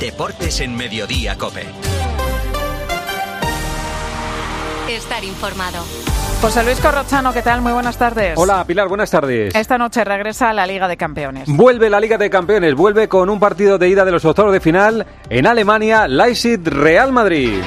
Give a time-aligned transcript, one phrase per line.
[0.00, 1.66] Deportes en Mediodía Cope.
[4.88, 5.84] Estar informado.
[6.40, 7.60] José Luis Corrochano, ¿qué tal?
[7.60, 8.32] Muy buenas tardes.
[8.38, 9.54] Hola, Pilar, buenas tardes.
[9.54, 11.44] Esta noche regresa a la Liga de Campeones.
[11.48, 14.60] Vuelve la Liga de Campeones, vuelve con un partido de ida de los octavos de
[14.60, 17.60] final en Alemania, Leipzig Real Madrid.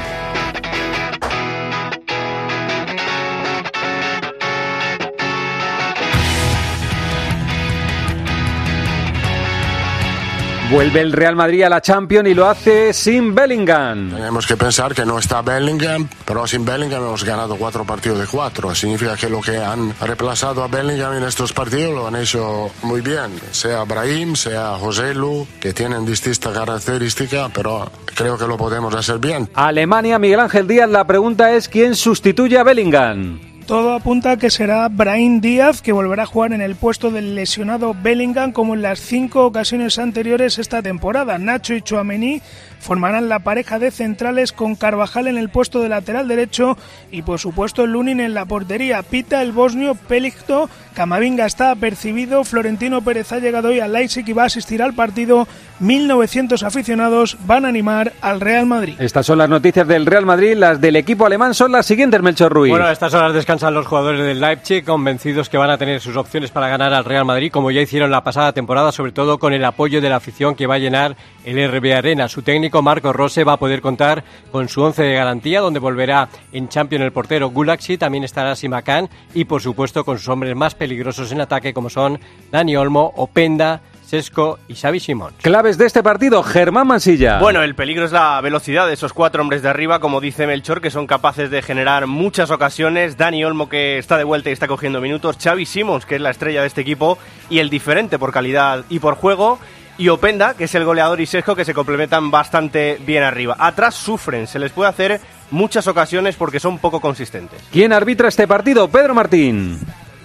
[10.74, 14.10] Vuelve el Real Madrid a la Champions y lo hace sin Bellingham.
[14.10, 18.26] Tenemos que pensar que no está Bellingham, pero sin Bellingham hemos ganado cuatro partidos de
[18.26, 18.74] cuatro.
[18.74, 23.02] Significa que lo que han reemplazado a Bellingham en estos partidos lo han hecho muy
[23.02, 23.40] bien.
[23.52, 29.20] Sea Brahim, sea José Lu, que tienen distintas características, pero creo que lo podemos hacer
[29.20, 29.48] bien.
[29.54, 33.53] Alemania, Miguel Ángel Díaz, la pregunta es ¿quién sustituye a Bellingham?
[33.66, 37.34] Todo apunta a que será Brahim Díaz, que volverá a jugar en el puesto del
[37.34, 41.38] lesionado Bellingham como en las cinco ocasiones anteriores esta temporada.
[41.38, 42.42] Nacho y Chouameni
[42.84, 46.78] formarán la pareja de centrales con Carvajal en el puesto de lateral derecho
[47.12, 49.02] y por supuesto Lunin en la portería.
[49.02, 54.34] Pita el bosnio Pelicto, Camavinga está apercibido, Florentino Pérez ha llegado hoy al Leipzig y
[54.34, 55.48] va a asistir al partido.
[55.82, 58.96] 1.900 aficionados van a animar al Real Madrid.
[59.00, 62.54] Estas son las noticias del Real Madrid, las del equipo alemán son las siguientes, Melchor
[62.54, 62.70] Ruiz.
[62.70, 66.16] Bueno, a estas horas descansan los jugadores del Leipzig, convencidos que van a tener sus
[66.16, 69.54] opciones para ganar al Real Madrid, como ya hicieron la pasada temporada, sobre todo con
[69.54, 72.28] el apoyo de la afición que va a llenar el RB Arena.
[72.28, 76.30] Su técnico Marco Rose va a poder contar con su once de garantía, donde volverá
[76.52, 80.76] en Champion el portero Gulaxi, también estará Simacan y por supuesto con sus hombres más
[80.76, 82.20] peligrosos en ataque como son
[82.52, 83.82] Dani Olmo, Openda,
[84.14, 85.34] Sesco y Xavi Simón.
[85.42, 87.40] Claves de este partido, Germán Mansilla.
[87.40, 90.82] Bueno, el peligro es la velocidad de esos cuatro hombres de arriba, como dice Melchor,
[90.82, 93.18] que son capaces de generar muchas ocasiones.
[93.18, 95.38] Dani Olmo, que está de vuelta y está cogiendo minutos.
[95.42, 97.18] Xavi Simons, que es la estrella de este equipo
[97.50, 99.58] y el diferente por calidad y por juego
[99.98, 103.56] y Openda, que es el goleador y Sesco, que se complementan bastante bien arriba.
[103.60, 107.62] Atrás sufren, se les puede hacer muchas ocasiones porque son poco consistentes.
[107.72, 108.88] ¿Quién arbitra este partido?
[108.88, 109.80] Pedro Martín.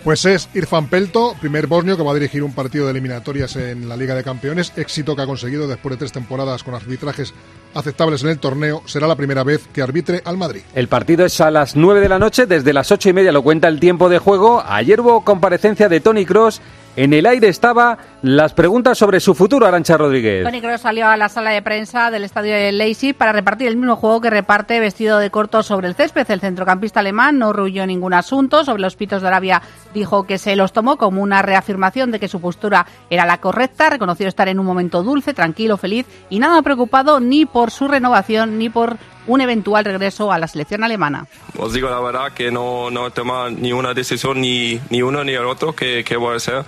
[0.05, 3.89] Pues es Irfan Pelto, primer bosnio que va a dirigir un partido de eliminatorias en
[3.89, 7.35] la Liga de Campeones, éxito que ha conseguido después de tres temporadas con arbitrajes
[7.75, 10.63] aceptables en el torneo, será la primera vez que arbitre al Madrid.
[10.75, 13.43] El partido es a las 9 de la noche, desde las ocho y media lo
[13.43, 14.63] cuenta el tiempo de juego.
[14.67, 16.63] Ayer hubo comparecencia de Tony Cross.
[16.99, 20.43] En el aire estaba las preguntas sobre su futuro, Arancha Rodríguez.
[20.43, 23.95] Tony salió a la sala de prensa del estadio de Leipzig para repartir el mismo
[23.95, 26.29] juego que reparte vestido de corto sobre el césped.
[26.29, 28.65] El centrocampista alemán no rehuyó ningún asunto.
[28.65, 29.63] Sobre los pitos de Arabia
[29.95, 33.91] dijo que se los tomó como una reafirmación de que su postura era la correcta.
[33.91, 38.59] Reconoció estar en un momento dulce, tranquilo, feliz y nada preocupado ni por su renovación
[38.59, 38.97] ni por
[39.29, 41.27] un eventual regreso a la selección alemana.
[41.57, 45.23] Os digo la verdad que no, no he tomado ni una decisión, ni, ni uno
[45.23, 46.65] ni el otro, que, que voy a hacer.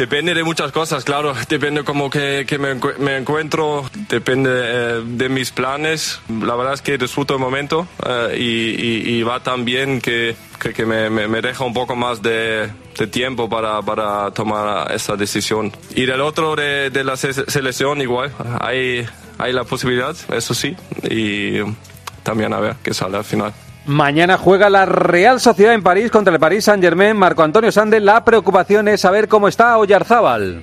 [0.00, 1.34] Depende de muchas cosas, claro.
[1.50, 6.22] Depende como que, que me, me, encuentro, depende eh, de mis planes.
[6.42, 10.36] La verdad es que disfruto el momento eh, y, y, y, va tan bien que,
[10.58, 14.90] que, que me, me, me, deja un poco más de, de tiempo para, para, tomar
[14.90, 15.70] esa decisión.
[15.94, 19.06] Y del otro de, de la selección igual, hay,
[19.40, 21.60] hay la posibilidad, eso sí, y
[22.22, 23.52] también a ver qué sale al final.
[23.86, 27.16] Mañana juega la Real Sociedad en París contra el París Saint-Germain.
[27.16, 30.62] Marco Antonio Sande, la preocupación es saber cómo está Oyarzábal.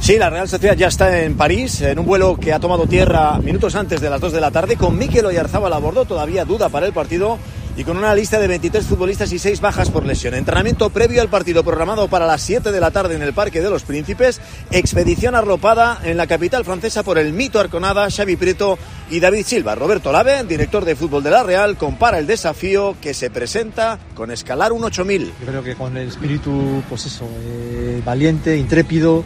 [0.00, 3.38] Sí, la Real Sociedad ya está en París, en un vuelo que ha tomado tierra
[3.38, 6.68] minutos antes de las 2 de la tarde, con Mikel Oyarzábal a bordo, todavía duda
[6.68, 7.38] para el partido
[7.78, 10.34] y con una lista de 23 futbolistas y 6 bajas por lesión.
[10.34, 13.70] Entrenamiento previo al partido programado para las 7 de la tarde en el Parque de
[13.70, 14.40] los Príncipes.
[14.72, 18.76] Expedición arropada en la capital francesa por el mito Arconada, Xavi Prieto
[19.10, 19.76] y David Silva.
[19.76, 24.32] Roberto Lave, director de fútbol de la Real, compara el desafío que se presenta con
[24.32, 25.32] escalar un 8000.
[25.38, 29.22] Yo creo que con el espíritu, pues eso, eh, valiente, intrépido,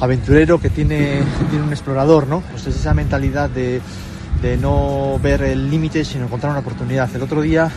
[0.00, 2.40] aventurero que tiene, que tiene un explorador, ¿no?
[2.50, 3.80] Pues es esa mentalidad de
[4.42, 7.14] de no ver el límite, sino encontrar una oportunidad.
[7.14, 7.70] El otro día,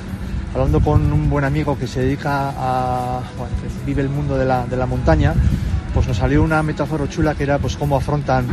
[0.54, 4.46] hablando con un buen amigo que se dedica a, bueno, que vive el mundo de
[4.46, 5.34] la, de la, montaña,
[5.94, 8.46] pues nos salió una metáfora chula que era pues cómo afrontan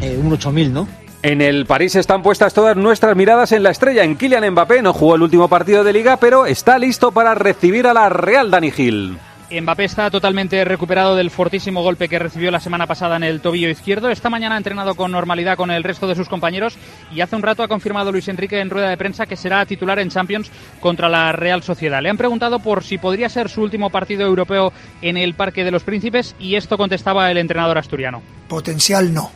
[0.00, 0.88] eh, un 8000, ¿no?
[1.22, 4.04] En el París están puestas todas nuestras miradas en la estrella.
[4.04, 7.86] En Kylian Mbappé no jugó el último partido de liga, pero está listo para recibir
[7.86, 9.16] a la Real Dani Gil.
[9.50, 13.68] Mbappé está totalmente recuperado del fortísimo golpe que recibió la semana pasada en el tobillo
[13.68, 14.10] izquierdo.
[14.10, 16.76] Esta mañana ha entrenado con normalidad con el resto de sus compañeros
[17.12, 19.98] y hace un rato ha confirmado Luis Enrique en rueda de prensa que será titular
[19.98, 20.50] en Champions
[20.80, 22.02] contra la Real Sociedad.
[22.02, 25.70] Le han preguntado por si podría ser su último partido europeo en el Parque de
[25.70, 28.22] los Príncipes y esto contestaba el entrenador asturiano.
[28.48, 29.30] Potencial no.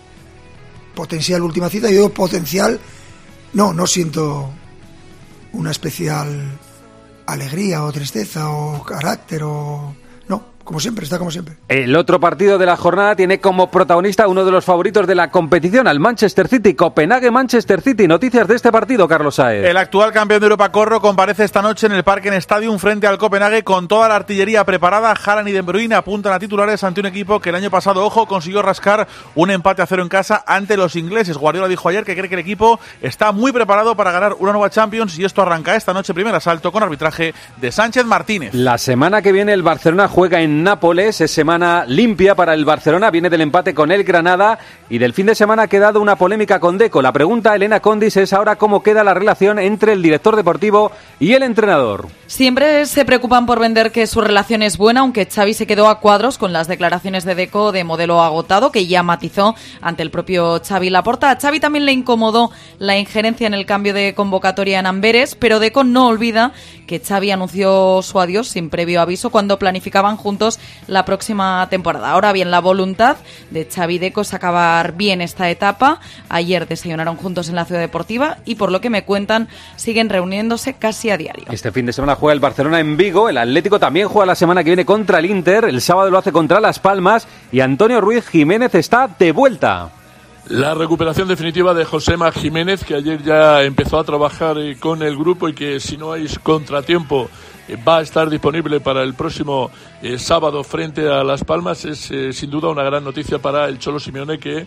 [0.95, 1.91] Potencial última cita.
[1.91, 2.81] Yo potencial
[3.53, 4.51] no, no siento
[5.53, 6.59] una especial
[7.29, 9.93] alegría o tristeza o carácter o
[10.69, 11.55] como siempre, está como siempre.
[11.69, 15.31] El otro partido de la jornada tiene como protagonista uno de los favoritos de la
[15.31, 18.07] competición, al Manchester City, Copenhague-Manchester City.
[18.07, 19.65] Noticias de este partido, Carlos Saez.
[19.65, 23.07] El actual campeón de Europa Corro comparece esta noche en el Parque en Stadium frente
[23.07, 25.15] al Copenhague con toda la artillería preparada.
[25.15, 28.27] Haaland y De Bruyne apuntan a titulares ante un equipo que el año pasado, ojo,
[28.27, 31.39] consiguió rascar un empate a cero en casa ante los ingleses.
[31.39, 34.69] Guardiola dijo ayer que cree que el equipo está muy preparado para ganar una nueva
[34.69, 38.53] Champions y esto arranca esta noche primer asalto con arbitraje de Sánchez Martínez.
[38.53, 43.13] La semana que viene el Barcelona juega en Nápoles, es semana limpia para el Barcelona,
[43.13, 44.59] viene del empate con el Granada
[44.91, 47.01] y del fin de semana ha quedado una polémica con Deco.
[47.01, 50.91] La pregunta, Elena Condis, es ahora cómo queda la relación entre el director deportivo
[51.21, 52.09] y el entrenador.
[52.27, 56.01] Siempre se preocupan por vender que su relación es buena, aunque Xavi se quedó a
[56.01, 60.61] cuadros con las declaraciones de Deco de modelo agotado, que ya matizó ante el propio
[60.61, 61.31] Xavi Laporta.
[61.31, 65.61] A Xavi también le incomodó la injerencia en el cambio de convocatoria en Amberes, pero
[65.61, 66.53] Deco no olvida
[66.89, 70.59] que Xavi anunció su adiós sin previo aviso cuando planificaban juntos
[70.89, 72.11] la próxima temporada.
[72.11, 73.19] Ahora bien, la voluntad
[73.51, 76.01] de Xavi Deco es acabar bien esta etapa.
[76.29, 80.73] Ayer desayunaron juntos en la ciudad deportiva y por lo que me cuentan siguen reuniéndose
[80.75, 81.45] casi a diario.
[81.51, 84.65] Este fin de semana juega el Barcelona en Vigo, el Atlético también juega la semana
[84.65, 88.27] que viene contra el Inter, el sábado lo hace contra Las Palmas y Antonio Ruiz
[88.27, 89.91] Jiménez está de vuelta.
[90.49, 95.15] La recuperación definitiva de Josema Jiménez, que ayer ya empezó a trabajar eh, con el
[95.15, 97.29] grupo y que si no hay contratiempo
[97.69, 102.11] eh, va a estar disponible para el próximo eh, sábado frente a Las Palmas, es
[102.35, 104.67] sin duda una gran noticia para el Cholo Simeone que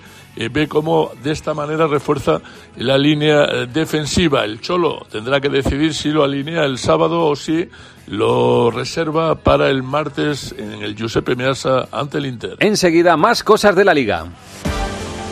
[0.51, 2.41] ve cómo de esta manera refuerza
[2.77, 4.45] la línea defensiva.
[4.45, 7.67] El Cholo tendrá que decidir si lo alinea el sábado o si
[8.05, 12.57] lo reserva para el martes en el Giuseppe Meazza ante el Inter.
[12.59, 14.27] Enseguida más cosas de la liga.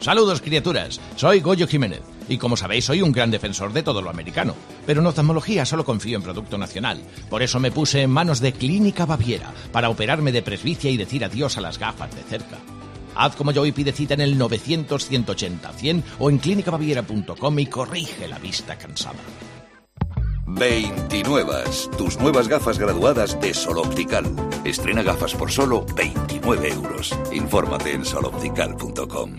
[0.00, 4.10] Saludos criaturas, soy Goyo Jiménez y como sabéis soy un gran defensor de todo lo
[4.10, 4.54] americano,
[4.86, 8.52] pero en oftalmología solo confío en producto nacional, por eso me puse en manos de
[8.52, 12.58] Clínica Baviera para operarme de presbicia y decir adiós a las gafas de cerca.
[13.16, 18.38] Haz como yo y pide cita en el 900-180-100 o en clínicabaviera.com y corrige la
[18.38, 19.18] vista cansada.
[20.46, 21.54] 29.
[21.98, 24.24] Tus nuevas gafas graduadas de Sol Optical.
[24.64, 27.18] Estrena gafas por solo 29 euros.
[27.32, 29.36] Infórmate en soloptical.com.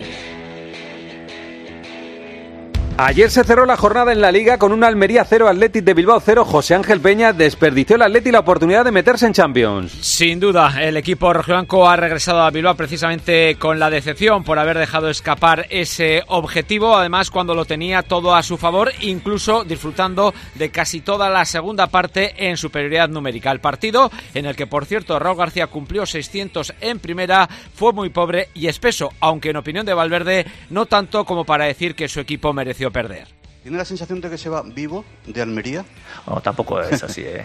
[3.02, 6.20] Ayer se cerró la jornada en la Liga con un Almería 0, Athletic de Bilbao
[6.20, 6.44] 0.
[6.44, 9.90] José Ángel Peña desperdició el Athletic la oportunidad de meterse en Champions.
[10.02, 14.76] Sin duda, el equipo rojiblanco ha regresado a Bilbao precisamente con la decepción por haber
[14.76, 16.94] dejado escapar ese objetivo.
[16.94, 21.86] Además, cuando lo tenía todo a su favor, incluso disfrutando de casi toda la segunda
[21.86, 23.50] parte en superioridad numérica.
[23.50, 28.10] El partido, en el que por cierto Raúl García cumplió 600 en primera, fue muy
[28.10, 32.20] pobre y espeso, aunque en opinión de Valverde, no tanto como para decir que su
[32.20, 33.28] equipo mereció perder.
[33.62, 35.84] ¿Tiene la sensación de que se va vivo de Almería?
[36.26, 37.44] No, tampoco es así, ¿eh?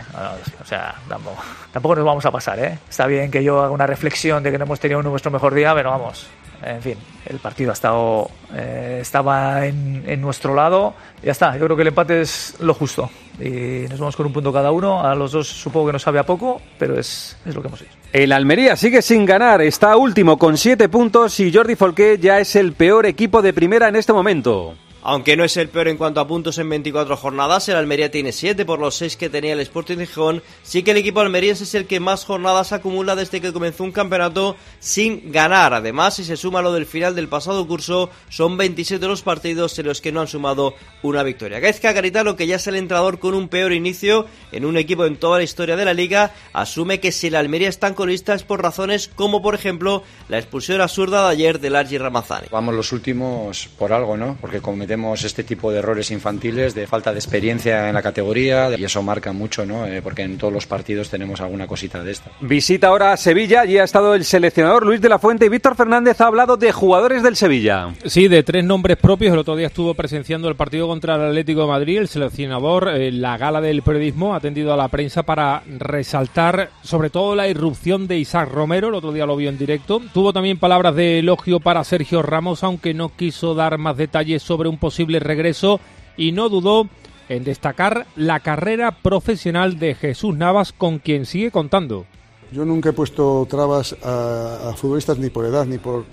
[0.62, 1.42] O sea, tampoco,
[1.74, 2.80] tampoco nos vamos a pasar, ¿eh?
[2.90, 5.76] Está bien que yo haga una reflexión de que no hemos tenido nuestro mejor día,
[5.76, 6.28] pero vamos,
[6.64, 10.94] en fin, el partido ha estado, eh, estaba en, en, nuestro lado.
[11.22, 13.10] Ya está, yo creo que el empate es lo justo.
[13.40, 15.02] Y nos vamos con un punto cada uno.
[15.02, 17.82] A los dos supongo que nos sabe a poco, pero es, es lo que hemos
[17.82, 17.92] hecho.
[18.14, 22.56] El Almería sigue sin ganar, está último con siete puntos y Jordi Folqué ya es
[22.56, 24.76] el peor equipo de primera en este momento.
[25.08, 28.32] Aunque no es el peor en cuanto a puntos en 24 jornadas, el Almería tiene
[28.32, 30.42] 7 por los 6 que tenía el Sporting de Gijón.
[30.64, 33.92] Sí que el equipo almeriense es el que más jornadas acumula desde que comenzó un
[33.92, 35.76] campeonato sin ganar.
[35.76, 39.86] Además, si se suma lo del final del pasado curso, son 27 los partidos en
[39.86, 41.60] los que no han sumado una victoria.
[41.60, 45.18] Gaizka Garitano, que ya es el entrenador con un peor inicio en un equipo en
[45.18, 48.42] toda la historia de la liga, asume que si el Almería está en colista es
[48.42, 52.48] por razones como, por ejemplo, la expulsión absurda de ayer del Argi Ramazani.
[52.50, 54.36] Vamos los últimos por algo, ¿no?
[54.42, 58.84] Porque cometemos este tipo de errores infantiles, de falta de experiencia en la categoría y
[58.84, 59.86] eso marca mucho, ¿no?
[59.86, 62.32] Eh, porque en todos los partidos tenemos alguna cosita de esta.
[62.42, 65.76] Visita ahora a Sevilla y ha estado el seleccionador Luis de la Fuente y Víctor
[65.76, 67.94] Fernández ha hablado de jugadores del Sevilla.
[68.06, 69.34] Sí, de tres nombres propios.
[69.34, 71.98] El otro día estuvo presenciando el partido contra el Atlético de Madrid.
[72.00, 77.10] El seleccionador, eh, la gala del periodismo, ha atendido a la prensa para resaltar sobre
[77.10, 78.90] todo la irrupción de Isaac Romero.
[78.90, 80.02] El otro día lo vio en directo.
[80.14, 84.70] Tuvo también palabras de elogio para Sergio Ramos, aunque no quiso dar más detalles sobre
[84.70, 85.80] un posible regreso
[86.16, 86.88] y no dudó
[87.28, 92.06] en destacar la carrera profesional de Jesús Navas con quien sigue contando.
[92.52, 96.06] Yo nunca he puesto trabas a, futbolistas ni por edad, ni por,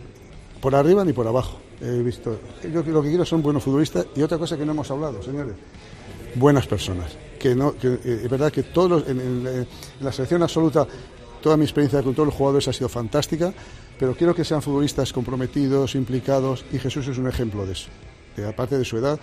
[0.59, 1.59] por arriba ni por abajo.
[1.83, 2.41] He visto.
[2.63, 5.55] Yo lo que quiero son buenos futbolistas y otra cosa que no hemos hablado, señores.
[6.37, 7.15] Buenas personas.
[7.39, 9.67] Que no, eh, es verdad que todos en, en
[10.01, 10.87] la selección absoluta,
[11.43, 13.53] toda mi experiencia con todos los jugadores ha sido fantástica,
[13.99, 17.91] pero quiero que sean futbolistas comprometidos, implicados y Jesús es un ejemplo de eso.
[18.35, 19.19] Que aparte de su edad,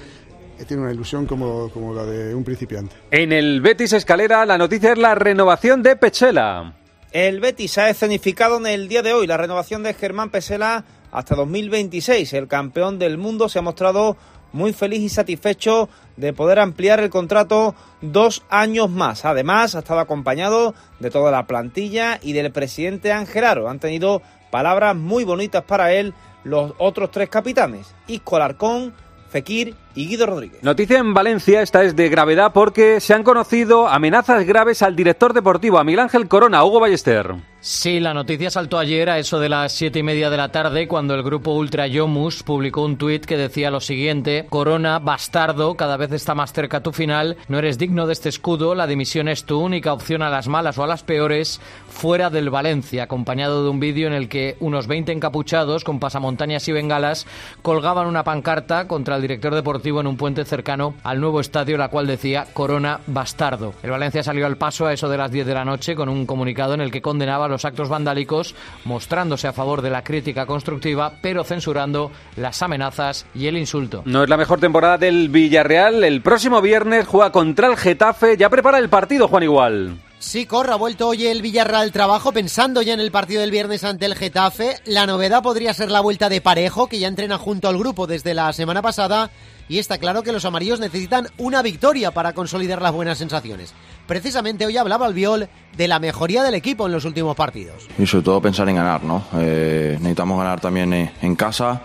[0.68, 2.96] tiene una ilusión como, como la de un principiante.
[3.12, 6.76] En el Betis Escalera, la noticia es la renovación de Pechela.
[7.12, 11.34] El Betis ha escenificado en el día de hoy la renovación de Germán Pesela hasta
[11.34, 12.34] 2026.
[12.34, 14.16] El campeón del mundo se ha mostrado
[14.52, 19.26] muy feliz y satisfecho de poder ampliar el contrato dos años más.
[19.26, 23.70] Además, ha estado acompañado de toda la plantilla y del presidente Ángel Aro.
[23.70, 26.14] Han tenido palabras muy bonitas para él
[26.44, 27.94] los otros tres capitanes.
[28.08, 28.94] Isco Alarcón,
[29.30, 30.64] Fekir y Guido Rodríguez.
[30.64, 35.34] Noticia en Valencia, esta es de gravedad porque se han conocido amenazas graves al director
[35.34, 37.36] deportivo, a Miguel Ángel Corona, Hugo Ballester.
[37.62, 40.88] Sí, la noticia saltó ayer a eso de las siete y media de la tarde
[40.88, 45.98] cuando el grupo Ultra Yomus publicó un tuit que decía lo siguiente: Corona, bastardo, cada
[45.98, 49.44] vez está más cerca tu final, no eres digno de este escudo, la dimisión es
[49.44, 53.70] tu única opción a las malas o a las peores, fuera del Valencia, acompañado de
[53.70, 57.28] un vídeo en el que unos 20 encapuchados con pasamontañas y bengalas
[57.62, 61.88] colgaban una pancarta contra el director deportivo en un puente cercano al nuevo estadio, la
[61.88, 63.74] cual decía Corona bastardo.
[63.82, 66.26] El Valencia salió al paso a eso de las 10 de la noche con un
[66.26, 68.56] comunicado en el que condenaba los actos vandálicos,
[68.86, 74.04] mostrándose a favor de la crítica constructiva, pero censurando las amenazas y el insulto.
[74.06, 76.04] No es la mejor temporada del Villarreal.
[76.04, 78.38] El próximo viernes juega contra el Getafe.
[78.38, 79.98] Ya prepara el partido, Juan Igual.
[80.20, 83.52] Sí, corra, ha vuelto hoy el Villarreal al trabajo pensando ya en el partido del
[83.52, 84.76] viernes ante el Getafe.
[84.86, 88.34] La novedad podría ser la vuelta de Parejo, que ya entrena junto al grupo desde
[88.34, 89.32] la semana pasada.
[89.70, 93.76] Y está claro que los amarillos necesitan una victoria para consolidar las buenas sensaciones.
[94.08, 95.48] Precisamente hoy hablaba el Viol
[95.78, 97.88] de la mejoría del equipo en los últimos partidos.
[98.00, 99.24] Y sobre todo pensar en ganar, ¿no?
[99.38, 101.84] Eh, necesitamos ganar también eh, en casa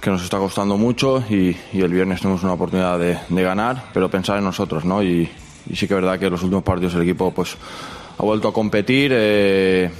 [0.00, 4.38] que nos está costando mucho y, el viernes tenemos una oportunidad de, ganar, pero pensar
[4.38, 5.02] en nosotros, ¿no?
[5.02, 5.30] Y,
[5.74, 7.56] sí que es verdad que en los últimos partidos el equipo pues
[8.18, 9.90] ha vuelto a competir, eh,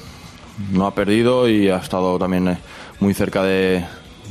[0.72, 2.58] no ha perdido y ha estado también
[3.00, 3.84] muy cerca de,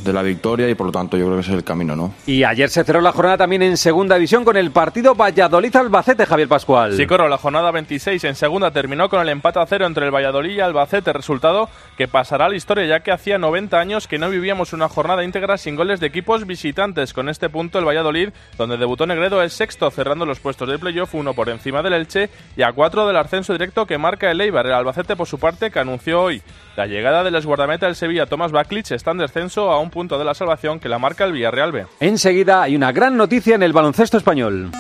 [0.04, 2.14] de la victoria y por lo tanto yo creo que ese es el camino, ¿no?
[2.26, 6.48] Y ayer se cerró la jornada también en segunda división con el partido Valladolid-Albacete, Javier
[6.48, 6.96] Pascual.
[6.96, 10.12] Sí, corro, la jornada 26 en segunda terminó con el empate a cero entre el
[10.14, 14.18] Valladolid y Albacete, resultado que pasará a la historia ya que hacía 90 años que
[14.18, 17.14] no vivíamos una jornada íntegra sin goles de equipos visitantes.
[17.14, 21.16] Con este punto el Valladolid, donde debutó Negredo, es sexto cerrando los puestos de playoff,
[21.16, 24.66] uno por encima del Elche y a cuatro del ascenso directo que marca el Eibar.
[24.66, 26.42] El Albacete por su parte que anunció hoy
[26.76, 30.26] la llegada del esguardameta del Sevilla Tomás Baklich está en descenso a un punto de
[30.26, 31.86] la salvación que la marca el Villarreal B.
[32.00, 34.72] Enseguida hay una gran noticia en el baloncesto español.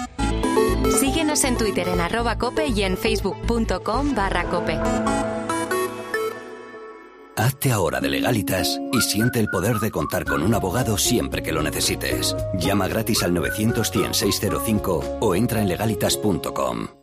[0.99, 4.79] Síguenos en Twitter en arroba cope y en facebook.com barra cope.
[7.35, 11.51] Hazte ahora de legalitas y siente el poder de contar con un abogado siempre que
[11.51, 12.35] lo necesites.
[12.59, 17.02] Llama gratis al 900 605 o entra en legalitas.com.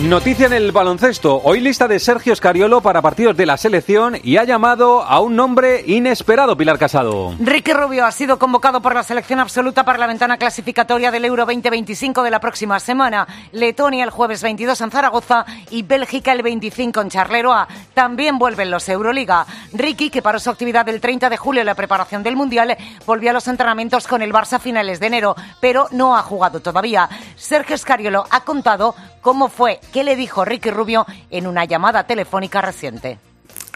[0.00, 1.40] Noticia en el baloncesto.
[1.44, 5.36] Hoy lista de Sergio Scariolo para partidos de la selección y ha llamado a un
[5.36, 7.36] nombre inesperado, Pilar Casado.
[7.38, 11.44] Ricky Rubio ha sido convocado por la selección absoluta para la ventana clasificatoria del Euro
[11.44, 13.28] 2025 de la próxima semana.
[13.52, 17.66] Letonia el jueves 22 en Zaragoza y Bélgica el 25 en Charleroi.
[17.94, 19.46] También vuelven los Euroliga.
[19.72, 23.30] Ricky, que paró su actividad del 30 de julio en la preparación del Mundial, volvió
[23.30, 27.08] a los entrenamientos con el Barça a finales de enero, pero no ha jugado todavía.
[27.36, 32.60] Sergio Scariolo ha contado cómo fue ¿Qué le dijo Ricky Rubio en una llamada telefónica
[32.60, 33.18] reciente?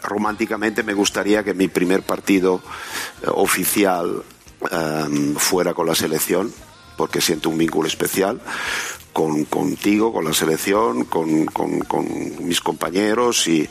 [0.01, 2.61] Románticamente me gustaría que mi primer partido
[3.21, 4.23] eh, oficial
[4.71, 6.51] em, fuera con la selección,
[6.95, 8.41] porque siento un vínculo especial
[9.17, 12.05] con, contigo, con la selección, con, con, con
[12.41, 13.67] mis compañeros y,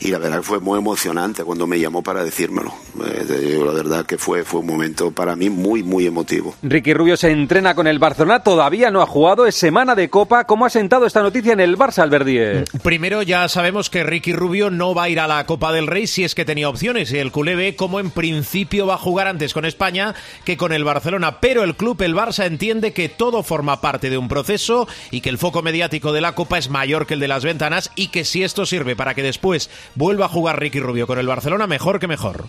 [0.00, 2.72] y, la verdad que fue muy emocionante cuando me llamó para decírmelo.
[3.04, 6.54] Eh, la verdad que fue, fue un momento para mí muy, muy emotivo.
[6.62, 10.44] Ricky Rubio se entrena con el Barcelona, todavía no ha jugado, es semana de Copa.
[10.44, 12.64] ¿Cómo ha sentado esta noticia en el Barça, Alberdier?
[12.82, 16.06] Primero ya sabemos que Ricky Rubio no va a ir a la Copa del Rey
[16.06, 19.26] si es que tenía opciones y el culé ve como en principio va a jugar
[19.26, 20.14] antes con España
[20.46, 24.16] que con el Barcelona, pero el club, el Barça, entiende que todo forma parte de
[24.16, 27.28] un proceso y que el foco mediático de la Copa es mayor que el de
[27.28, 31.06] las ventanas y que si esto sirve para que después vuelva a jugar Ricky Rubio
[31.06, 32.46] con el Barcelona, mejor que mejor.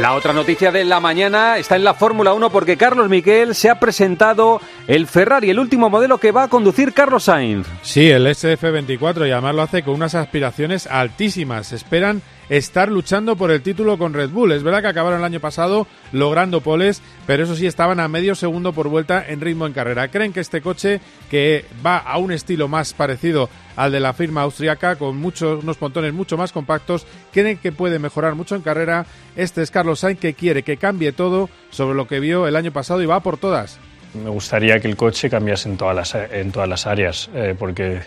[0.00, 3.70] La otra noticia de la mañana está en la Fórmula 1 porque Carlos Miquel se
[3.70, 7.66] ha presentado el Ferrari, el último modelo que va a conducir Carlos Sainz.
[7.80, 11.72] Sí, el SF24 y además lo hace con unas aspiraciones altísimas.
[11.72, 14.52] Esperan estar luchando por el título con Red Bull.
[14.52, 18.34] Es verdad que acabaron el año pasado logrando poles, pero eso sí estaban a medio
[18.34, 20.08] segundo por vuelta en ritmo en carrera.
[20.08, 21.00] Creen que este coche,
[21.30, 25.76] que va a un estilo más parecido al de la firma austriaca, con muchos, unos
[25.76, 29.06] pontones mucho más compactos, creen que puede mejorar mucho en carrera.
[29.36, 32.72] Este es Carlos Sainz que quiere que cambie todo sobre lo que vio el año
[32.72, 33.78] pasado y va por todas.
[34.14, 38.00] Me gustaría que el coche cambiase en todas las, en todas las áreas, eh, porque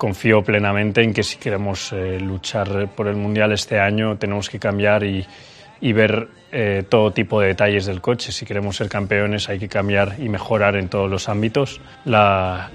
[0.00, 4.58] confío plenamente en que si queremos eh, luchar por el Mundial este año tenemos que
[4.58, 5.26] cambiar y,
[5.78, 8.32] y ver eh, todo tipo de detalles del coche.
[8.32, 12.70] Si queremos ser campeones hay que cambiar y mejorar en todos los ámbitos la,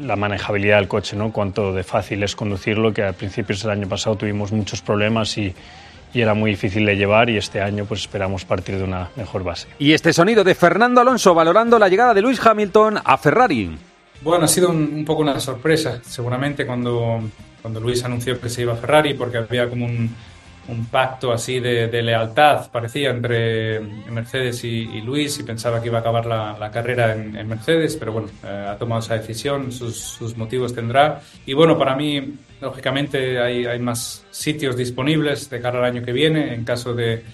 [0.00, 1.30] la manejabilidad del coche, ¿no?
[1.30, 5.54] cuánto de fácil es conducirlo, que a principios del año pasado tuvimos muchos problemas y,
[6.12, 9.44] y era muy difícil de llevar y este año pues esperamos partir de una mejor
[9.44, 9.68] base.
[9.78, 13.91] Y este sonido de Fernando Alonso valorando la llegada de Luis Hamilton a Ferrari.
[14.22, 17.20] Bueno, ha sido un, poco una sorpresa, seguramente, cuando,
[17.60, 20.14] cuando Luis anunció que se iba a Ferrari, porque había como un,
[20.68, 26.00] un pacto así de, lealtad, parecía, entre Mercedes y, Luis, y pensaba que iba a
[26.02, 30.36] acabar la, carrera en, en, Mercedes, pero bueno, eh, ha tomado esa decisión, sus, sus,
[30.36, 31.20] motivos tendrá.
[31.44, 36.12] Y bueno, para mí, lógicamente, hay, hay más sitios disponibles de cara al año que
[36.12, 37.24] viene, en caso de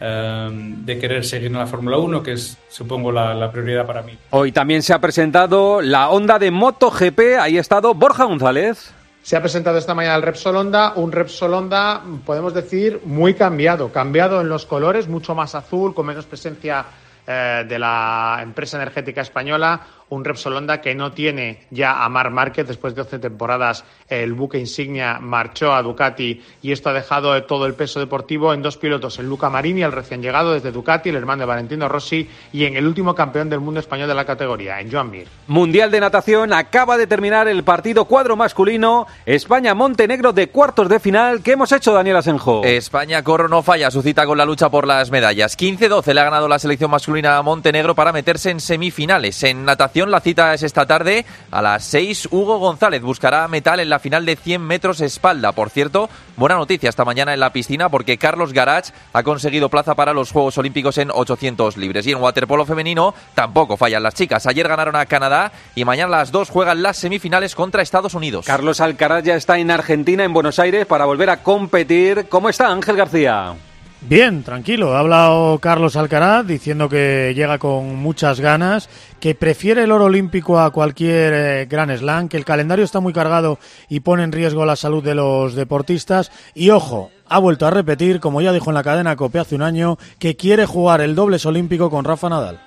[0.00, 4.02] Em, de querer seguir en la Fórmula 1, que es, supongo, la, la, prioridad para
[4.02, 4.16] mí.
[4.30, 8.94] Hoy también se ha presentado la Honda de MotoGP, ahí ha estado Borja González.
[9.22, 13.90] Se ha presentado esta mañana el Repsol Honda, un Repsol Honda, podemos decir, muy cambiado,
[13.90, 16.86] cambiado en los colores, mucho más azul, con menos presencia
[17.26, 22.30] eh, de la empresa energética española, un Repsol Honda que no tiene ya a Mar
[22.30, 27.42] Márquez después de 11 temporadas el buque insignia marchó a Ducati y esto ha dejado
[27.44, 31.10] todo el peso deportivo en dos pilotos, en Luca Marini, el recién llegado desde Ducati,
[31.10, 34.24] el hermano de Valentino Rossi y en el último campeón del mundo español de la
[34.24, 35.28] categoría, en Joan Mir.
[35.46, 41.42] Mundial de natación, acaba de terminar el partido cuadro masculino, España-Montenegro de cuartos de final.
[41.42, 42.64] ¿Qué hemos hecho, Daniel Asenjo?
[42.64, 45.58] España, Corro no falla su cita con la lucha por las medallas.
[45.58, 49.42] 15-12 le ha ganado la selección masculina a Montenegro para meterse en semifinales.
[49.42, 52.28] En natación la cita es esta tarde a las 6.
[52.30, 55.50] Hugo González buscará metal en la final de 100 metros espalda.
[55.52, 59.96] Por cierto, buena noticia esta mañana en la piscina porque Carlos Garach ha conseguido plaza
[59.96, 62.06] para los Juegos Olímpicos en 800 libres.
[62.06, 64.46] Y en waterpolo femenino tampoco fallan las chicas.
[64.46, 68.46] Ayer ganaron a Canadá y mañana las dos juegan las semifinales contra Estados Unidos.
[68.46, 72.26] Carlos Alcaraz ya está en Argentina, en Buenos Aires, para volver a competir.
[72.28, 73.56] ¿Cómo está Ángel García?
[74.00, 74.94] Bien, tranquilo.
[74.94, 80.60] Ha hablado Carlos Alcaraz diciendo que llega con muchas ganas, que prefiere el oro olímpico
[80.60, 83.58] a cualquier eh, gran slam, que el calendario está muy cargado
[83.88, 86.30] y pone en riesgo la salud de los deportistas.
[86.54, 89.62] Y ojo, ha vuelto a repetir, como ya dijo en la cadena COPE hace un
[89.62, 92.60] año, que quiere jugar el dobles olímpico con Rafa Nadal.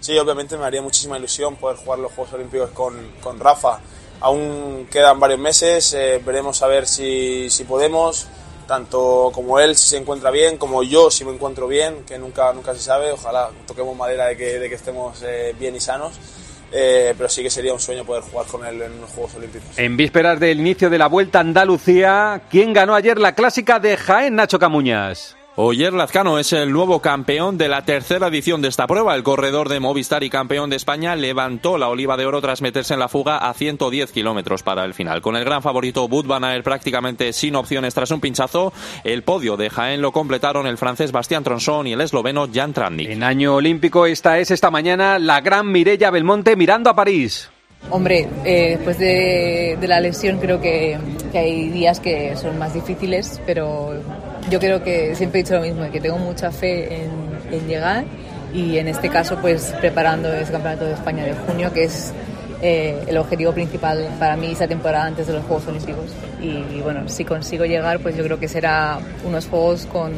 [0.00, 3.80] Sí, obviamente me haría muchísima ilusión poder jugar los Juegos Olímpicos con, con Rafa.
[4.20, 8.28] Aún quedan varios meses, eh, veremos a ver si, si podemos
[8.66, 12.52] tanto como él si se encuentra bien, como yo si me encuentro bien, que nunca,
[12.52, 16.14] nunca se sabe, ojalá toquemos madera de que, de que estemos eh, bien y sanos.
[16.76, 19.78] Eh, pero sí que sería un sueño poder jugar con él en los Juegos Olímpicos.
[19.78, 23.96] En vísperas del inicio de la Vuelta a Andalucía, ¿quién ganó ayer la clásica de
[23.96, 25.36] Jaén, Nacho Camuñas?
[25.56, 29.14] Oyer Lazcano es el nuevo campeón de la tercera edición de esta prueba.
[29.14, 32.94] El corredor de Movistar y campeón de España levantó la oliva de oro tras meterse
[32.94, 35.22] en la fuga a 110 kilómetros para el final.
[35.22, 38.72] Con el gran favorito Bud Van Aert prácticamente sin opciones tras un pinchazo,
[39.04, 43.08] el podio de Jaén lo completaron el francés Bastián Tronson y el esloveno Jan Tratnik.
[43.08, 47.48] En año olímpico esta es esta mañana la gran Mirella Belmonte mirando a París.
[47.90, 50.98] Hombre, eh, después de, de, la lesión creo que,
[51.30, 53.92] que, hay días que son más difíciles, pero
[54.50, 57.24] yo creo que siempre he dicho lo mismo, que tengo mucha fe en,
[57.68, 58.04] llegar
[58.52, 62.12] y en este caso pues preparando ese campeonato de España de junio, que es
[62.62, 66.10] eh, el objetivo principal para mí esta temporada antes de los Juegos Olímpicos.
[66.42, 70.12] Y, y bueno, si consigo llegar, pues yo creo que será unos Juegos con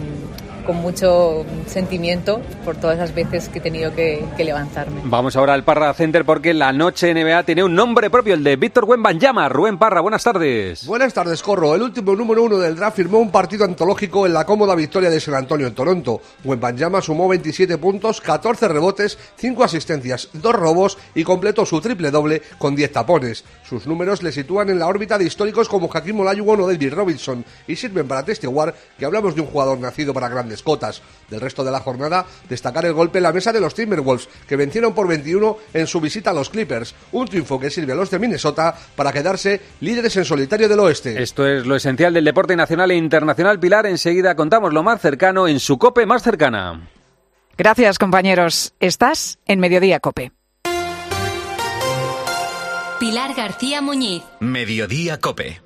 [0.67, 5.01] con mucho sentimiento por todas las veces que he tenido que, que levantarme.
[5.05, 8.57] Vamos ahora al Parra Center porque la noche NBA tiene un nombre propio, el de
[8.57, 9.49] Víctor Wembanyama.
[9.49, 10.85] Rubén Parra, buenas tardes.
[10.87, 11.75] Buenas tardes, Corro.
[11.75, 15.21] El último número uno del draft firmó un partido antológico en la cómoda victoria de
[15.21, 16.21] San Antonio en Toronto.
[16.45, 22.43] Wembanyama sumó 27 puntos, 14 rebotes, 5 asistencias, 2 robos y completó su triple doble
[22.59, 23.45] con 10 tapones.
[23.69, 27.45] Sus números le sitúan en la órbita de históricos como Hakim Olajuwon o David Robinson
[27.67, 31.03] y sirven para testiguar que hablamos de un jugador nacido para grandes cotas.
[31.29, 34.57] Del resto de la jornada, destacar el golpe en la mesa de los Timberwolves, que
[34.57, 36.95] vencieron por 21 en su visita a los Clippers.
[37.12, 41.23] Un triunfo que sirve a los de Minnesota para quedarse líderes en solitario del oeste.
[41.23, 43.59] Esto es lo esencial del deporte nacional e internacional.
[43.59, 46.88] Pilar, enseguida contamos lo más cercano en su cope más cercana.
[47.59, 48.75] Gracias, compañeros.
[48.81, 50.33] Estás en Mediodía Cope.
[53.01, 54.23] Pilar García Muñiz.
[54.40, 55.66] Mediodía Cope.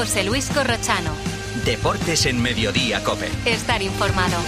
[0.00, 1.10] José Luis Corrochano.
[1.66, 3.28] Deportes en Mediodía Cope.
[3.44, 4.38] Estar informado.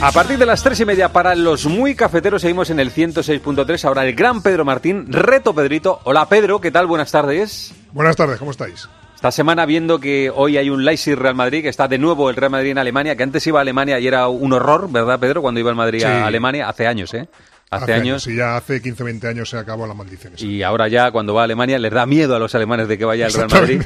[0.00, 3.84] A partir de las tres y media para los muy cafeteros seguimos en el 106.3.
[3.86, 5.98] Ahora el gran Pedro Martín, reto Pedrito.
[6.04, 6.86] Hola Pedro, ¿qué tal?
[6.86, 7.74] Buenas tardes.
[7.92, 8.88] Buenas tardes, ¿cómo estáis?
[9.20, 12.36] Esta semana viendo que hoy hay un Leipzig Real Madrid, que está de nuevo el
[12.36, 15.42] Real Madrid en Alemania, que antes iba a Alemania y era un horror, ¿verdad Pedro?
[15.42, 16.06] Cuando iba el Madrid Sí.
[16.06, 17.28] a Alemania, hace años, ¿eh?
[17.68, 18.26] Hace, años.
[18.26, 20.32] Y ya hace 15 20 años se acabó la maldición.
[20.34, 20.42] esa.
[20.46, 23.04] Y ahora ya cuando va a Alemania les da miedo a los alemanes de que
[23.04, 23.82] vaya el Real Madrid.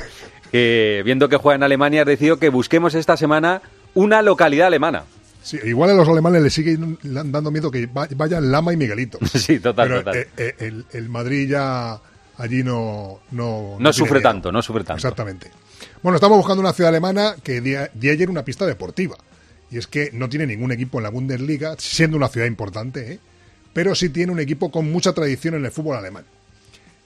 [1.05, 3.61] Viendo que juega en Alemania, ha decidido que busquemos esta semana
[3.95, 5.03] una localidad alemana.
[5.43, 9.19] Sí, igual a los alemanes les sigue dando miedo que va- vayan Lama y Miguelito.
[9.35, 10.17] Sí, total, Pero, total.
[10.17, 11.99] eh, eh, el, el Madrid ya
[12.39, 13.21] allí no...
[13.31, 14.31] No, No sufre miedo.
[14.31, 14.99] tanto, no sufre tanto.
[14.99, 15.51] Exactamente.
[16.03, 19.17] Bueno, estamos buscando una ciudad alemana que di, di ayer una pista deportiva.
[19.71, 23.19] Y es que no tiene ningún equipo en la Bundesliga, siendo una ciudad importante, ¿eh?
[23.73, 26.25] pero sí tiene un equipo con mucha tradición en el fútbol alemán.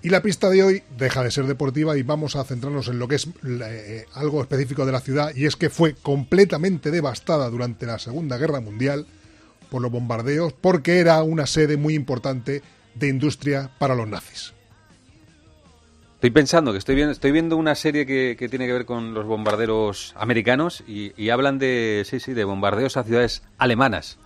[0.00, 3.08] Y la pista de hoy deja de ser deportiva y vamos a centrarnos en lo
[3.08, 7.86] que es eh, algo específico de la ciudad, y es que fue completamente devastada durante
[7.86, 9.06] la Segunda Guerra Mundial
[9.70, 12.62] por los bombardeos, porque era una sede muy importante
[12.94, 14.52] de industria para los nazis.
[16.18, 19.14] Estoy pensando que estoy viendo, estoy viendo una serie que, que tiene que ver con
[19.14, 24.18] los bombarderos americanos y, y hablan de, sí, sí, de bombardeos a ciudades alemanas.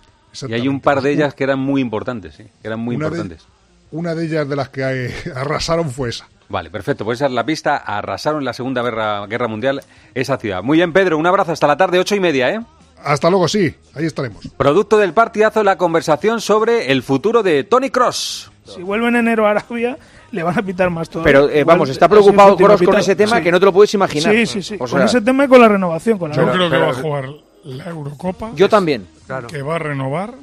[0.47, 3.09] Y hay un par de ellas que eran muy importantes, sí, que eran muy Una
[3.11, 3.47] de- importantes.
[3.91, 4.83] Una de ellas de las que
[5.35, 6.27] arrasaron fue esa.
[6.49, 7.05] Vale, perfecto.
[7.05, 7.77] Pues esa es la pista.
[7.77, 9.81] Arrasaron en la Segunda Guerra, Guerra Mundial
[10.15, 10.63] esa ciudad.
[10.63, 11.19] Muy bien, Pedro.
[11.19, 11.51] Un abrazo.
[11.51, 12.59] Hasta la tarde, ocho y media, ¿eh?
[13.03, 13.73] Hasta luego, sí.
[13.93, 14.47] Ahí estaremos.
[14.57, 18.51] Producto del partidazo, la conversación sobre el futuro de Tony Cross.
[18.65, 19.97] Si vuelve en enero a Arabia,
[20.31, 21.23] le van a pitar más todo.
[21.23, 24.33] Pero, eh, vamos, está preocupado con ese tema que no te lo puedes imaginar.
[24.33, 24.75] Sí, sí, sí.
[24.75, 26.17] O con sea- ese tema y con la renovación.
[26.17, 27.29] Con la Yo creo que va a jugar
[27.65, 28.51] la Eurocopa.
[28.55, 29.07] Yo también.
[29.49, 30.33] Que va a renovar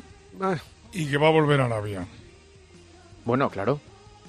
[0.92, 2.06] y que va a volver a Arabia.
[3.24, 3.80] Bueno, claro.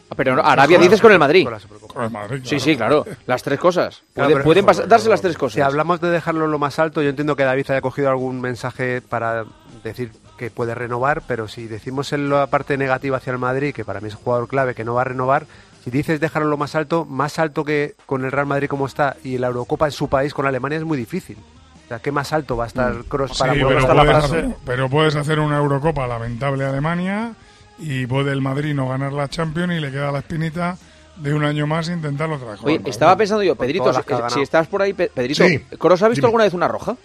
[0.09, 1.47] Ah, Pero Arabia dices con el Madrid.
[1.87, 3.05] Con el Madrid, Sí, sí, claro.
[3.27, 4.01] Las tres cosas.
[4.13, 5.53] Claro, pueden pasar- darse las tres cosas.
[5.55, 9.01] Si hablamos de dejarlo lo más alto, yo entiendo que David haya cogido algún mensaje
[9.01, 9.45] para
[9.83, 13.85] decir que puede renovar, pero si decimos en la parte negativa hacia el Madrid, que
[13.85, 15.45] para mí es un jugador clave que no va a renovar,
[15.83, 19.17] si dices dejarlo lo más alto, más alto que con el Real Madrid como está
[19.23, 21.37] y la Eurocopa en su país con Alemania es muy difícil.
[21.85, 24.01] O sea, ¿qué más alto va a estar Cross para Sí, poder pero estar la
[24.03, 24.37] puedes, frase?
[24.39, 27.33] hacer, pero puedes hacer una Eurocopa lamentable a Alemania
[27.77, 30.75] y puede el Madrid no ganar la Champions y le queda la espinita
[31.17, 32.61] de un año más intentarlo otra vez.
[32.63, 33.93] Oye, estaba pensando yo, Pedrito,
[34.29, 36.27] si, estás por ahí, Pe- Pedrito, Sí, ¿Cross ha visto dime.
[36.29, 36.95] alguna vez una roja?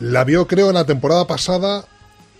[0.00, 1.84] La vio, creo, en la temporada pasada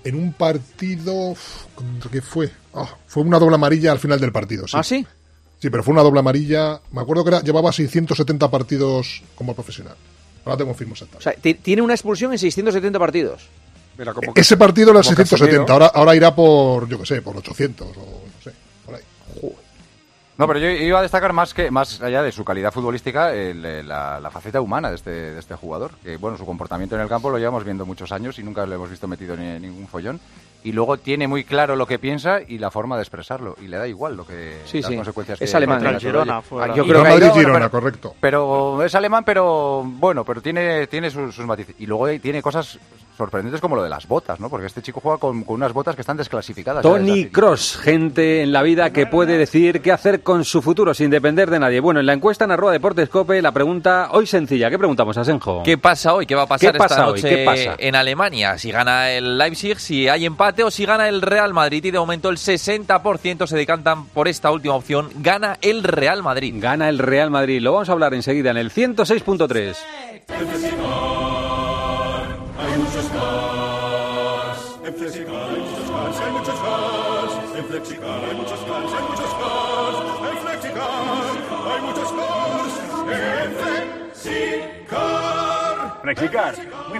[0.04, 1.12] en un partido.
[1.30, 2.50] uf, ¿Contra qué fue?
[2.74, 4.66] Ah, fue una doble amarilla al final del partido.
[4.68, 4.76] Sí.
[4.78, 5.06] ¿Ah, sí?
[5.60, 6.80] Sí, pero fue una doble amarilla.
[6.92, 9.96] Me acuerdo que era, llevaba 670 partidos como profesional.
[10.44, 11.28] Ahora te confirmo exactamente.
[11.28, 13.42] O sea, ti- tiene una expulsión en 670 partidos.
[14.34, 15.72] Ese partido era como 670, Casemiro.
[15.72, 18.52] ahora, ahora irá por, yo qué sé, por 800 o no sé.
[20.36, 23.86] No, pero yo iba a destacar más que más allá de su calidad futbolística, el-
[23.86, 25.92] la, la faceta humana de este, de este jugador.
[26.02, 28.74] Que bueno, su comportamiento en el campo lo llevamos viendo muchos años y nunca lo
[28.74, 30.18] hemos visto metido en ningún follón.
[30.64, 33.54] Y luego tiene muy claro lo que piensa y la forma de expresarlo.
[33.62, 34.96] Y le da igual lo que Sí, las sí.
[34.96, 35.80] consecuencias Es que alemán.
[35.82, 36.66] que Girona todo fue ello.
[36.68, 38.14] la- Yo creo que ahí- Madrid-Girona, pero- correcto.
[38.18, 41.76] Pero es alemán, pero bueno, pero tiene, tiene sus, sus matices.
[41.78, 42.78] Y luego tiene cosas
[43.16, 44.48] sorprendentes como lo de las botas, ¿no?
[44.50, 46.82] Porque este chico juega con, con unas botas que están desclasificadas.
[46.82, 51.10] Tony Cross, gente en la vida que puede decidir qué hacer con su futuro sin
[51.10, 51.78] depender de nadie.
[51.78, 54.68] Bueno, en la encuesta en arroba Deportescope, la pregunta hoy sencilla.
[54.68, 55.62] ¿Qué preguntamos, Asenjo?
[55.62, 56.26] ¿Qué pasa hoy?
[56.26, 57.22] ¿Qué va a pasar ¿Qué pasa esta hoy?
[57.22, 57.76] noche ¿Qué pasa?
[57.78, 58.58] en Alemania?
[58.58, 61.84] Si gana el Leipzig, si hay empate o si gana el Real Madrid.
[61.84, 65.10] Y de momento el 60% se decantan por esta última opción.
[65.16, 66.54] Gana el Real Madrid.
[66.58, 67.60] Gana el Real Madrid.
[67.60, 69.76] Lo vamos a hablar enseguida en el 106.3.
[72.58, 74.74] Hay muchos fans.
[74.86, 76.20] En Flexicar fans,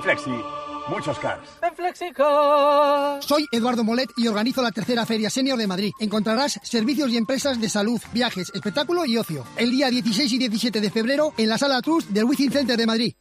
[0.07, 1.49] hay muchos fans.
[1.63, 3.25] En Flexicar cars.
[3.25, 5.93] Soy Eduardo Molet y organizo la tercera Feria Senior de Madrid.
[5.99, 9.45] Encontrarás servicios y empresas de salud, viajes, espectáculo y ocio.
[9.57, 12.87] El día 16 y 17 de febrero en la Sala Trust del Wizzing Center de
[12.87, 13.15] Madrid.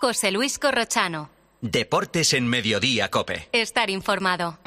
[0.00, 1.30] José Luis Corrochano.
[1.62, 3.48] Deportes en Mediodía, Cope.
[3.52, 4.58] Estar informado.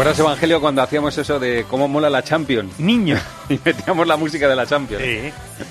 [0.00, 2.78] Acuerdas, Evangelio, cuando hacíamos eso de cómo mola la Champions?
[2.78, 3.16] Niño.
[3.50, 5.02] Y metíamos la música de la Champions.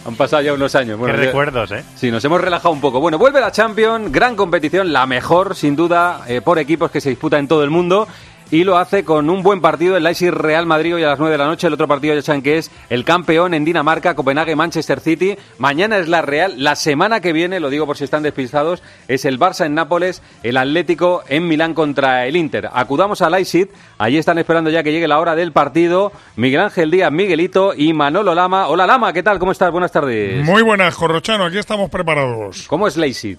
[0.05, 0.99] Han pasado ya unos años.
[0.99, 1.83] Qué yo- recuerdos, ¿eh?
[1.95, 2.99] Sí, nos hemos relajado un poco.
[2.99, 7.09] Bueno, vuelve la Champions, gran competición, la mejor, sin duda, eh, por equipos que se
[7.09, 8.05] disputa en todo el mundo.
[8.51, 11.33] Y lo hace con un buen partido, el Leipzig Real Madrid hoy a las 9
[11.33, 11.67] de la noche.
[11.67, 15.37] El otro partido ya saben que es el campeón en Dinamarca, Copenhague, Manchester City.
[15.59, 16.55] Mañana es la Real.
[16.57, 20.23] La semana que viene, lo digo por si están despistados, es el Barça en Nápoles,
[20.41, 22.69] el Atlético en Milán contra el Inter.
[22.73, 23.69] Acudamos a Leipzig.
[23.99, 26.11] Allí están esperando ya que llegue la hora del partido.
[26.35, 28.67] Miguel Ángel Díaz, Miguelito y Manolo Lama.
[28.67, 29.37] Hola Lama, ¿qué tal?
[29.37, 29.71] ¿Cómo estás?
[29.71, 30.43] Buenas tardes.
[30.43, 32.65] Muy buenas, Corrochano, aquí estamos preparados.
[32.67, 33.37] ¿Cómo es Leipzig?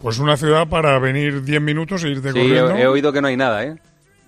[0.00, 2.76] Pues una ciudad para venir 10 minutos e irte Sí, corriendo.
[2.76, 3.74] he, he oído que no hay nada, ¿eh?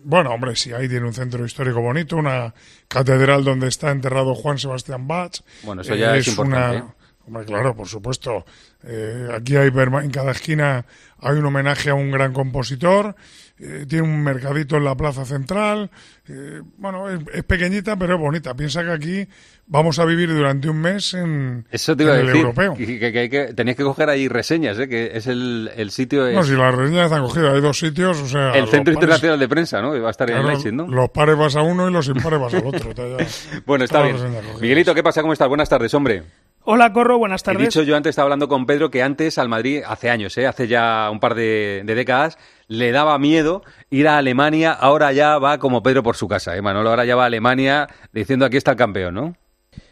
[0.04, 2.54] Bueno, hombre, sí, ahí tiene un centro histórico bonito, una
[2.88, 5.40] catedral donde está enterrado Juan Sebastián Bach.
[5.62, 6.82] Bueno, eso ya es importante, ¿eh?
[7.26, 8.44] Hombre, claro, por supuesto.
[8.82, 10.84] Eh, aquí hay en cada esquina
[11.18, 13.16] hay un homenaje a un gran compositor.
[13.58, 15.90] Eh, tiene un mercadito en la plaza central.
[16.28, 18.54] eh, bueno, es, es pequeñita, pero es bonita.
[18.54, 19.28] Piensa que aquí
[19.66, 22.40] vamos a vivir durante un mes en, Eso te iba a en el decir.
[22.42, 22.74] europeo.
[22.74, 24.88] Que, que- que hay que- tenéis que coger ahí reseñas, ¿eh?
[24.88, 26.26] Que es el, el sitio...
[26.26, 28.50] Es No, si las reseñas están cogidas, hay dos sitios, o sea...
[28.52, 29.92] el Centro pares- Internacional de Prensa, ¿no?
[29.92, 30.86] Que va a estar en Claro, Leipzig, ¿no?
[30.88, 32.92] Los pares vas a uno y los impares vas al otro.
[33.66, 34.16] Bueno, está bien.
[34.60, 35.20] Miguelito, ¿qué pasa?
[35.22, 35.48] ¿Cómo estás?
[35.48, 36.22] Buenas tardes, hombre.
[36.66, 37.68] Hola, Corro, buenas He tardes.
[37.68, 40.46] dicho yo antes, estaba hablando con Pedro, que antes al Madrid, hace años, ¿eh?
[40.46, 44.72] hace ya un par de, de décadas, le daba miedo ir a Alemania.
[44.72, 46.88] Ahora ya va como Pedro por su casa, ¿eh, Manolo?
[46.88, 49.36] Ahora ya va a Alemania diciendo aquí está el campeón, ¿no?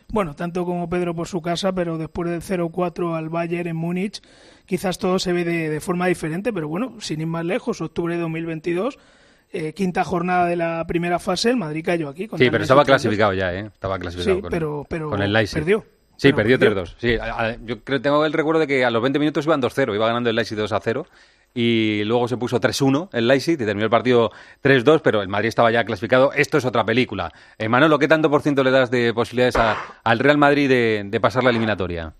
[0.08, 4.22] Bueno, tanto como Pedro por su casa, pero después del 0-4 al Bayern en Múnich,
[4.64, 8.14] quizás todo se ve de, de forma diferente, pero bueno, sin ir más lejos, octubre
[8.14, 8.98] de 2022,
[9.52, 12.28] eh, quinta jornada de la primera fase, el Madrid cayó aquí.
[12.38, 13.66] Sí, pero estaba clasificado ya, ¿eh?
[13.72, 15.58] Estaba clasificado Sí, con, pero- pero con el Leipzig.
[15.58, 15.84] perdió.
[16.22, 16.84] Sí, perdió perdió.
[16.84, 16.94] 3-2.
[16.98, 19.60] Sí, a- a- yo creo tengo el recuerdo de que a los 20 minutos iban
[19.60, 21.06] 2-0, iba ganando el Leipzig 2-0
[21.54, 24.30] y luego se puso 3-1 el Leipzig y terminó el partido
[24.62, 26.32] 3-2, pero el Madrid estaba ya clasificado.
[26.32, 27.30] Esto es otra película.
[27.58, 31.02] Eh, Manolo, ¿qué tanto por ciento le das de posibilidades a- al Real Madrid de,
[31.04, 32.14] de pasar la eliminatoria?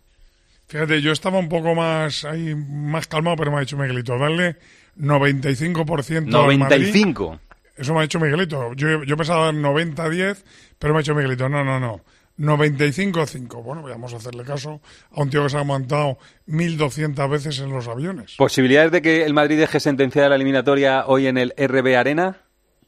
[0.69, 4.57] Fíjate, yo estaba un poco más ahí, más calmado, pero me ha dicho Miguelito, darle
[4.97, 6.59] 95% al Madrid.
[6.59, 7.41] 95.
[7.77, 8.73] Eso me ha dicho Miguelito.
[8.75, 10.45] Yo, yo pensaba dar 90-10,
[10.79, 12.01] pero me ha dicho Miguelito, no, no, no.
[12.39, 13.63] 95-5.
[13.63, 16.19] Bueno, vamos a hacerle caso a un tío que se ha montado
[16.49, 18.35] 1.200 veces en los aviones.
[18.37, 22.39] ¿Posibilidades de que el Madrid deje sentenciada la eliminatoria hoy en el RB Arena?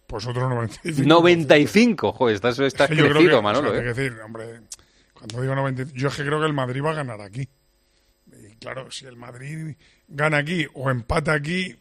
[0.06, 1.08] Pues otro 95.
[1.08, 2.12] 95.
[2.12, 3.70] Joder, estás, estás creo crecido, que- Manolo.
[3.70, 3.82] o sea, ¿eh?
[3.84, 4.60] que decir, hombre,
[5.14, 7.48] cuando digo 90, yo es que creo que el Madrid va a ganar aquí.
[8.36, 9.76] Y claro, si el Madrid
[10.08, 11.76] gana aquí o empata aquí,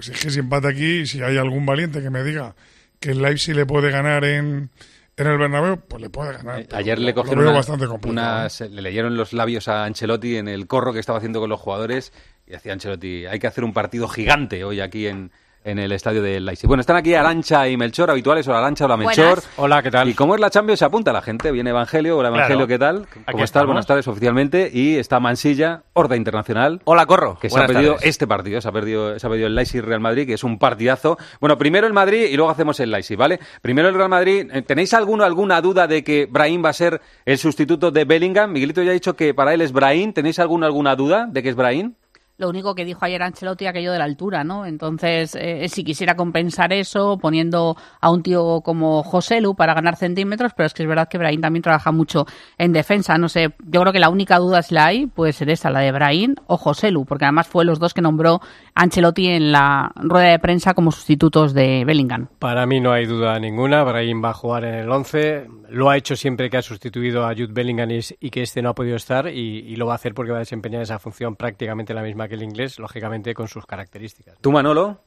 [0.00, 2.54] si es que si empata aquí, si hay algún valiente que me diga
[3.00, 4.70] que el Leipzig le puede ganar en,
[5.16, 6.60] en el Bernabéu, pues le puede ganar.
[6.60, 10.66] Eh, Ayer le cogieron una- bastante unas- le leyeron los labios a Ancelotti en el
[10.66, 12.12] corro que estaba haciendo con los jugadores
[12.46, 15.30] y decía Ancelotti, hay que hacer un partido gigante hoy aquí en,
[15.64, 16.68] en el estadio del Leipzig.
[16.68, 18.46] Bueno, están aquí Arancha y Melchor, habituales.
[18.46, 19.24] Hola Arancha, hola Melchor.
[19.26, 19.48] Buenas.
[19.56, 20.08] Hola, ¿qué tal?
[20.10, 20.78] ¿Y cómo es la Champions?
[20.78, 21.50] Se apunta la gente.
[21.50, 22.18] Viene Evangelio.
[22.18, 22.68] Hola Evangelio, Claro.
[22.68, 22.96] ¿qué tal?
[23.02, 23.44] Aquí ¿Cómo estás?
[23.44, 23.66] estamos.
[23.68, 24.70] Buenas tardes oficialmente.
[24.72, 26.82] Y está Mansilla, Horda Internacional.
[26.84, 27.38] Hola, Corro.
[27.40, 28.08] Que se ha perdido tardes.
[28.08, 28.60] este partido.
[28.60, 31.16] Se ha perdido, se ha perdido el Leipzig Real Madrid, que es un partidazo.
[31.40, 33.40] Bueno, primero el Madrid y luego hacemos el Leipzig, ¿vale?
[33.62, 34.46] Primero el Real Madrid.
[34.52, 38.52] Eh, ¿Tenéis alguno, alguna duda de que Brahim va a ser el sustituto de Bellingham?
[38.52, 40.12] Miguelito ya ha dicho que para él es Brahim.
[40.12, 41.94] ¿Tenéis alguna, alguna duda de que es Brahim?
[42.36, 44.66] Lo único que dijo ayer Ancelotti aquello de la altura, ¿no?
[44.66, 49.94] Entonces, eh, si quisiera compensar eso poniendo a un tío como José Lu para ganar
[49.94, 52.26] centímetros, pero es que es verdad que Brahim también trabaja mucho
[52.58, 53.16] en defensa.
[53.18, 55.78] No sé, yo creo que la única duda si la hay puede ser esa, la
[55.78, 58.40] de Brahim o José Lu, porque además fue los dos que nombró
[58.74, 62.28] Ancelotti en la rueda de prensa como sustitutos de Bellingham.
[62.38, 65.96] Para mí no hay duda ninguna, Brahim va a jugar en el 11, lo ha
[65.96, 68.96] hecho siempre que ha sustituido a Jude Bellingham y, y que este no ha podido
[68.96, 72.02] estar y, y lo va a hacer porque va a desempeñar esa función prácticamente la
[72.02, 74.38] misma que el inglés, lógicamente con sus características.
[74.40, 75.02] ¿Tú, Manolo?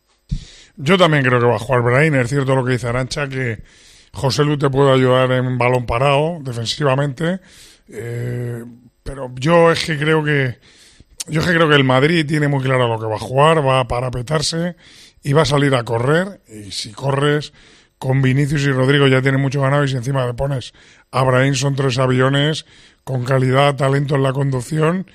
[0.76, 2.16] Yo también creo que va a jugar Brain.
[2.16, 3.64] Es cierto lo que dice Arancha, que
[4.14, 7.40] José Lu te puede ayudar en balón parado, defensivamente.
[7.90, 8.64] eh,
[9.04, 10.58] pero yo es que creo que.
[11.28, 13.80] Yo que creo que el Madrid tiene muy claro lo que va a jugar, va
[13.80, 14.76] a parapetarse
[15.24, 16.42] y va a salir a correr.
[16.48, 17.54] Y si corres
[18.00, 20.74] con Vinicius y Rodrigo ya tiene mucho ganado y si encima le pones
[21.12, 22.66] a Brahim son tres aviones
[23.04, 25.08] con calidad, talento en la conducción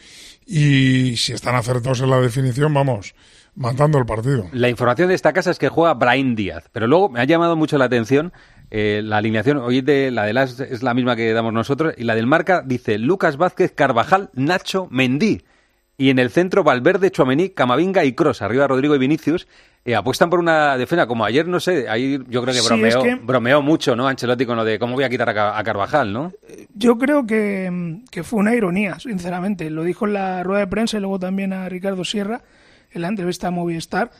[0.47, 3.15] y si están acertados en la definición, vamos,
[3.55, 4.49] matando el partido.
[4.53, 7.55] La información de esta casa es que juega Brahim Díaz, pero luego me ha llamado
[7.57, 8.33] mucho la atención
[8.71, 9.59] eh, la alineación.
[9.59, 12.63] Hoy de, la de las es la misma que damos nosotros y la del marca
[12.65, 15.43] dice Lucas Vázquez, Carvajal, Nacho, Mendí.
[16.03, 18.43] Y en el centro Valverde, Chuamení, Camavinga y Cross.
[18.43, 19.47] Arriba Rodrigo y Vinicius.
[19.85, 22.87] Eh, apuestan por una defensa como ayer, no sé, ahí yo creo que Sí, bromeó,
[22.89, 24.09] es que- bromeó mucho, ¿no?
[24.09, 26.33] Ancelotti con lo de cómo voy a quitar a, Ca- a Carvajal, ¿no?
[26.75, 29.71] Yo creo que, que fue una ironía, sinceramente.
[29.71, 32.43] Lo dijo en la rueda de prensa y luego también a Ricardo Sierra
[32.91, 34.11] en la entrevista a Movistar,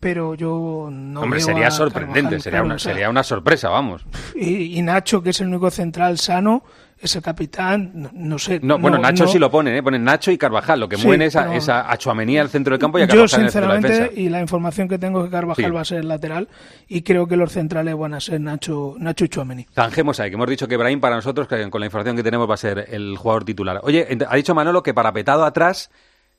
[0.00, 3.10] pero yo no Hombre, veo sería a sorprendente, Carvajal, sería, claro, una, o sea, sería
[3.10, 4.04] una sorpresa, vamos.
[4.34, 6.64] y, y Nacho, que es el único central sano,
[7.02, 8.60] es el capitán, no, sé.
[8.62, 9.82] No, bueno, Nacho no- sí lo ponen, ¿eh?
[9.82, 10.80] Ponen Nacho y Carvajal.
[10.80, 13.40] Lo que Sí, mueven es a, es al centro del campo y a Yo, Carvajal
[13.40, 14.20] en el centro de la sinceramente, defensa.
[14.20, 15.70] y la información que tengo es que Carvajal Sí.
[15.70, 16.48] va a ser el lateral
[16.88, 19.66] y creo que los centrales van a ser Nacho, Nacho y Chouameni.
[19.74, 22.48] Zanjemos ahí, que hemos dicho que Brahim para nosotros, que con la información que tenemos,
[22.48, 23.80] va a ser el jugador titular.
[23.82, 25.90] Oye, ha dicho Manolo que parapetado atrás,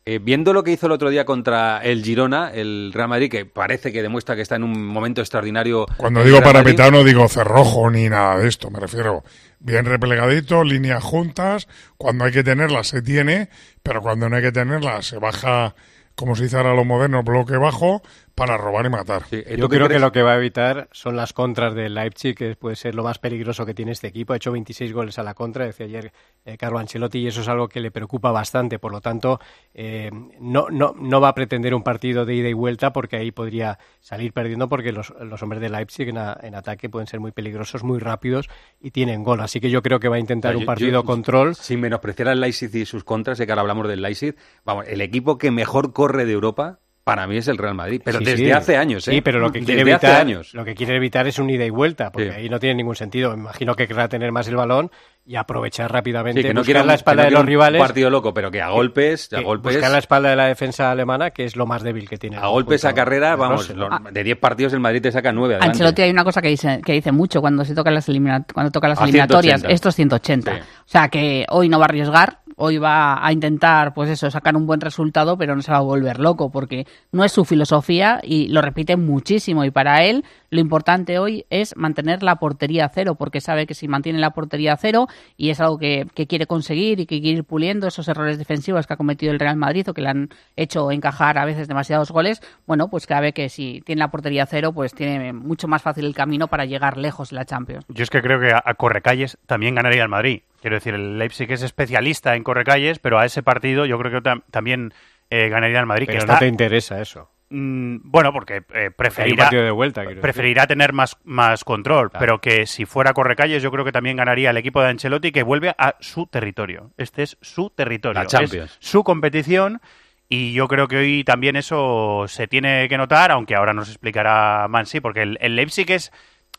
[0.05, 3.45] eh, viendo lo que hizo el otro día contra el Girona, el Real Madrid, que
[3.45, 5.85] parece que demuestra que está en un momento extraordinario.
[5.95, 9.23] Cuando digo parapetado no digo cerrojo ni nada de esto, me refiero
[9.59, 13.49] bien replegadito, líneas juntas, cuando hay que tenerlas se tiene,
[13.81, 15.73] pero cuando no hay que tenerlas se baja,
[16.15, 18.01] como se dice ahora lo moderno, bloque bajo
[18.35, 19.23] para robar y matar.
[19.57, 22.75] Yo creo que lo que va a evitar son las contras del Leipzig, que puede
[22.75, 24.33] ser lo más peligroso que tiene este equipo.
[24.33, 26.11] Ha hecho 26 goles a la contra, decía ayer
[26.45, 28.79] eh, Carlo Ancelotti, y eso es algo que le preocupa bastante.
[28.79, 29.39] Por lo tanto,
[29.75, 33.31] eh, no, no, no va a pretender un partido de ida y vuelta porque ahí
[33.31, 37.19] podría salir perdiendo porque los, los hombres de Leipzig en, a- en ataque pueden ser
[37.19, 38.49] muy peligrosos, muy rápidos
[38.81, 39.41] y tienen gol.
[39.41, 41.53] Así que yo creo que va a intentar Yo- un yo- partido control.
[41.55, 45.01] Sin menospreciar al Leipzig y sus contras, de que ahora hablamos del Leipzig, vamos, el
[45.01, 48.01] equipo que mejor corre de Europa, para mí es el Real Madrid.
[48.03, 48.51] Pero Sí, desde sí.
[48.51, 49.11] hace años, ¿eh?
[49.11, 50.53] Sí, pero lo que quiere Desde evitar, años.
[50.53, 52.35] lo que quiere evitar es un ida y vuelta, porque Sí.
[52.37, 53.31] ahí no tiene ningún sentido.
[53.31, 54.89] Me imagino que querrá tener más el balón
[55.25, 57.47] y aprovechar rápidamente, Sí, que no buscar un- la espalda que no de los un
[57.47, 57.81] rivales.
[57.81, 60.91] partido loco, pero que a golpes, a que golpes, buscar la espalda de la defensa
[60.91, 62.37] alemana, que es lo más débil que tiene.
[62.37, 63.71] a golpes a carrera, de vamos,
[64.11, 65.71] de 10 partidos el Madrid te saca 9 adelante.
[65.77, 68.71] Ancelotti hay una cosa que dice, que dice mucho cuando se tocan las elimina- cuando
[68.71, 69.73] toca las A eliminatorias, 180.
[69.73, 70.51] estos 180.
[70.53, 74.55] O sea que hoy no va a arriesgar, hoy va a intentar, pues eso, sacar
[74.55, 78.19] un buen resultado, pero no se va a volver loco porque no es su filosofía
[78.23, 83.15] y lo repite muchísimo y para él lo importante hoy es mantener la portería cero
[83.15, 86.99] porque sabe que si mantiene la portería cero y es algo que, que quiere conseguir
[86.99, 89.93] y que quiere ir puliendo esos errores defensivos que ha cometido el Real Madrid o
[89.93, 93.99] que le han hecho encajar a veces demasiados goles, bueno, pues sabe que si tiene
[93.99, 97.45] la portería cero, pues tiene mucho más fácil el camino para llegar lejos en la
[97.45, 97.85] Champions.
[97.89, 100.41] Yo es que creo que a correcalles también ganaría el Madrid.
[100.63, 104.29] Quiero decir, el Leipzig es especialista en correcalles, pero a ese partido yo creo que
[104.29, 104.93] tam- también
[105.29, 106.05] eh, ganaría el Madrid.
[106.07, 107.29] Pero que no está, te interesa eso.
[107.49, 112.85] Mm, bueno, porque eh, preferirá, de vuelta, preferirá tener más, más control, pero que si
[112.85, 116.27] fuera correcalles yo creo que también ganaría el equipo de Ancelotti que vuelve a su
[116.27, 116.91] territorio.
[116.97, 118.21] Este es su territorio.
[118.21, 118.71] La Champions.
[118.71, 119.81] Es su competición
[120.29, 124.65] y yo creo que hoy también eso se tiene que notar, aunque ahora nos explicará
[124.69, 126.11] Mansi, porque el, el Leipzig es,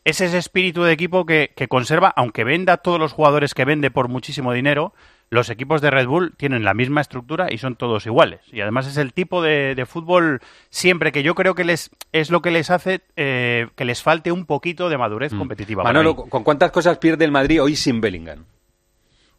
[0.05, 3.91] es ese espíritu de equipo que, que conserva, aunque venda todos los jugadores que vende
[3.91, 4.93] por muchísimo dinero,
[5.29, 8.41] los equipos de Red Bull tienen la misma estructura y son todos iguales.
[8.51, 12.29] Y además es el tipo de, de fútbol siempre que yo creo que les es
[12.29, 15.83] lo que les hace eh, que les falte un poquito de madurez competitiva.
[15.83, 16.15] para Manolo.
[16.15, 18.45] ¿con cuántas cosas pierde el Madrid hoy sin Bellingham?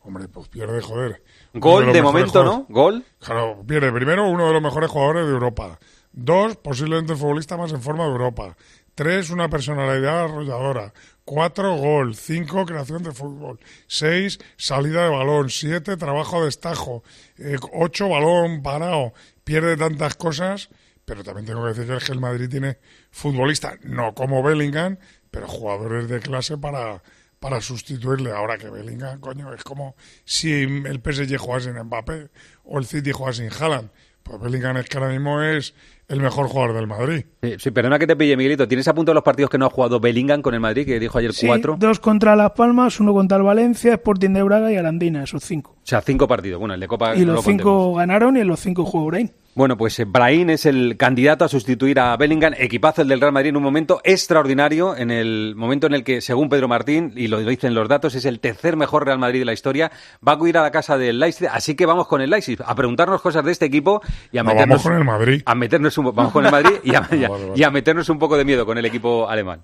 [0.01, 1.23] Hombre, pues pierde, joder.
[1.55, 2.67] Gol de momento, ¿no?
[2.69, 3.05] Gol.
[3.19, 5.79] Claro, pierde primero uno de los mejores jugadores de Europa.
[6.13, 8.57] Dos, posiblemente el futbolista más en forma de Europa.
[8.97, 10.95] Tres, una personalidad arrolladora.
[11.27, 12.17] Cuatro, gol.
[12.17, 13.61] Cinco, creación de fútbol.
[13.87, 15.51] Seis, salida de balón.
[15.51, 17.05] Siete, trabajo de estajo.
[17.37, 19.13] Eh, ocho, balón parado.
[19.45, 20.71] Pierde tantas cosas,
[21.05, 22.79] pero también tengo que decir que el Madrid tiene
[23.11, 24.97] futbolistas, no como Bellingham,
[25.31, 27.03] pero jugadores de clase para,
[27.39, 28.33] para sustituirle.
[28.33, 29.95] Ahora que Bellingham, coño, es como
[30.25, 32.31] si el PSG jugase sin Mbappé
[32.65, 33.91] o el City jugase sin Haaland.
[34.23, 35.75] Pues Bellingham es que ahora mismo es
[36.09, 37.25] el mejor jugador del Madrid.
[37.43, 38.67] Sí, sí, perdona que te pille, Miguelito.
[38.69, 41.19] ¿Tienes a punto los partidos que no ha jugado Bellingham con el Madrid, que dijo
[41.19, 41.77] ayer Sí, cuatro?
[41.79, 45.73] dos contra Las Palmas, uno contra el Valencia, Sporting de Braga y Arandina, esos cinco.
[45.73, 46.59] O sea, cinco partidos.
[46.61, 47.61] Bueno, el de Copa y no los lo contemos.
[47.63, 49.33] cinco ganaron y en los cinco jugó Brain.
[49.55, 53.33] Bueno, pues eh, Brahim es el candidato a sustituir a Bellingham, equipazo el del Real
[53.33, 57.29] Madrid en un momento extraordinario, en el momento en el que, según Pedro Martín, y
[57.29, 59.91] lo dicen los datos, es el tercer mejor Real Madrid de la historia,
[60.27, 62.75] va a acudir a la casa del Leipzig, así que vamos con el Leipzig, a
[62.75, 64.69] preguntarnos cosas de este equipo y a No, meternos...
[64.69, 65.43] vamos con el Madrid.
[65.47, 68.19] A meternos un, vamos con el Madrid y a, y a- y a meternos un
[68.19, 69.63] poco de miedo con el equipo alemán.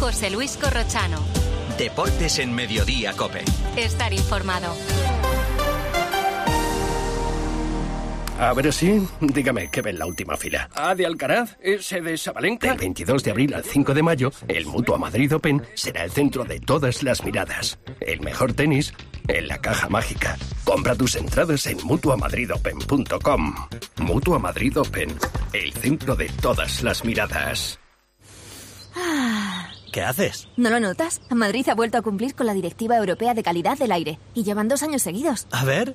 [0.00, 1.18] José Luis Corrochano.
[1.78, 3.44] Deportes en Mediodía, Cope.
[3.76, 4.74] Estar informado.
[8.40, 10.70] A ver si, dígame, ¿qué ve en la última fila?
[10.76, 11.56] ¿A de Alcaraz?
[11.60, 12.68] ¿Ese de Sabalenka?
[12.68, 16.44] Del 22 de abril al 5 de mayo, el Mutua Madrid Open será el centro
[16.44, 17.80] de todas las miradas.
[18.00, 18.94] El mejor tenis
[19.28, 20.36] en la caja mágica.
[20.64, 23.54] Compra tus entradas en mutuamadridopen.com.
[23.98, 25.16] Mutua Madrid Open,
[25.52, 27.78] el centro de todas las miradas.
[29.92, 30.48] ¿Qué haces?
[30.56, 31.20] ¿No lo notas?
[31.30, 34.68] Madrid ha vuelto a cumplir con la Directiva Europea de Calidad del Aire y llevan
[34.68, 35.46] dos años seguidos.
[35.50, 35.94] A ver.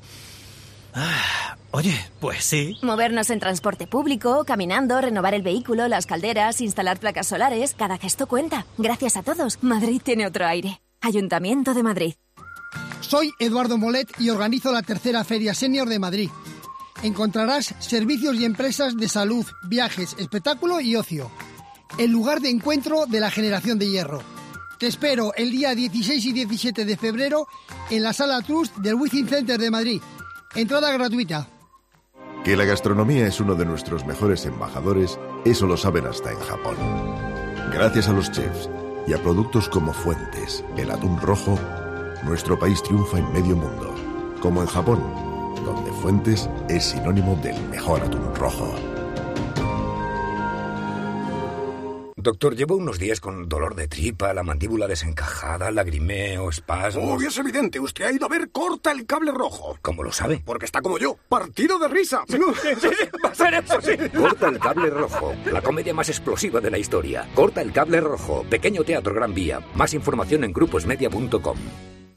[0.95, 2.77] Ah, oye, pues sí.
[2.81, 8.27] Movernos en transporte público, caminando, renovar el vehículo, las calderas, instalar placas solares, cada gesto
[8.27, 8.65] cuenta.
[8.77, 10.81] Gracias a todos, Madrid tiene otro aire.
[11.01, 12.13] Ayuntamiento de Madrid.
[13.03, 16.29] Soy Eduardo Molet y organizo la tercera Feria Senior de Madrid.
[17.03, 21.29] Encontrarás servicios y empresas de salud, viajes, espectáculo y ocio.
[21.97, 24.23] El lugar de encuentro de la generación de hierro.
[24.79, 27.47] Te espero el día 16 y 17 de febrero
[27.89, 30.01] en la Sala Trust del Wizzing Center de Madrid.
[30.55, 31.47] Entrada gratuita.
[32.43, 36.77] Que la gastronomía es uno de nuestros mejores embajadores, eso lo saben hasta en Japón.
[37.71, 38.69] Gracias a los chefs
[39.07, 41.59] y a productos como Fuentes, el atún rojo,
[42.23, 43.93] nuestro país triunfa en medio mundo,
[44.41, 44.99] como en Japón,
[45.65, 48.73] donde Fuentes es sinónimo del mejor atún rojo.
[52.23, 57.03] Doctor, llevo unos días con dolor de tripa, la mandíbula desencajada, lagrimeo, espasmos.
[57.03, 59.77] Obvio es evidente, usted ha ido a ver Corta el Cable Rojo.
[59.81, 60.41] ¿Cómo lo sabe?
[60.45, 62.23] Porque está como yo, partido de risa.
[62.29, 62.87] Sí, sí, sí,
[63.21, 63.91] va a ser eso, sí.
[64.17, 67.27] Corta el cable rojo, la comedia más explosiva de la historia.
[67.35, 69.59] Corta el cable rojo, pequeño teatro Gran Vía.
[69.75, 71.57] Más información en gruposmedia.com.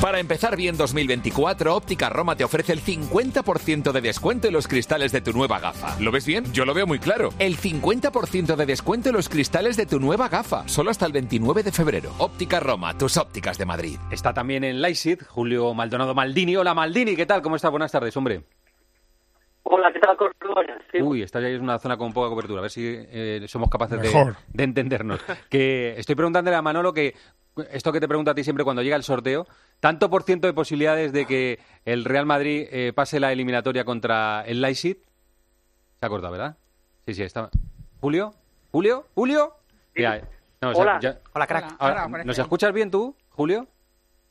[0.00, 5.10] Para empezar bien 2024, Óptica Roma te ofrece el 50% de descuento en los cristales
[5.10, 5.98] de tu nueva gafa.
[6.00, 6.44] ¿Lo ves bien?
[6.52, 7.30] Yo lo veo muy claro.
[7.38, 11.62] El 50% de descuento en los cristales de tu nueva gafa, solo hasta el 29
[11.62, 12.12] de febrero.
[12.18, 13.96] Óptica Roma, tus ópticas de Madrid.
[14.12, 16.56] Está también en Leipzig Julio Maldonado Maldini.
[16.56, 17.40] Hola Maldini, ¿qué tal?
[17.40, 17.70] ¿Cómo estás?
[17.70, 18.42] Buenas tardes, hombre.
[19.62, 20.16] Hola, ¿qué tal?
[20.92, 22.60] Sí, Uy, esta ya es una zona con poca cobertura.
[22.60, 25.20] A ver si eh, somos capaces de, de entendernos.
[25.48, 27.14] Que estoy preguntándole a Manolo que
[27.70, 29.46] esto que te pregunto a ti siempre cuando llega el sorteo,
[29.80, 34.42] tanto por ciento de posibilidades de que el Real Madrid eh, pase la eliminatoria contra
[34.46, 34.98] el Leipzig.
[36.00, 36.56] Se ha cortado, ¿verdad?
[37.06, 37.50] Sí, sí, está.
[38.00, 38.34] ¿Julio?
[38.72, 39.06] ¿Julio?
[39.14, 39.54] ¿Julio?
[39.94, 40.20] Ya,
[40.60, 40.98] no, o sea, Hola.
[41.00, 41.74] ya- Hola, crack.
[41.78, 42.08] Ahora.
[42.24, 43.66] ¿Nos escuchas bien tú, Julio?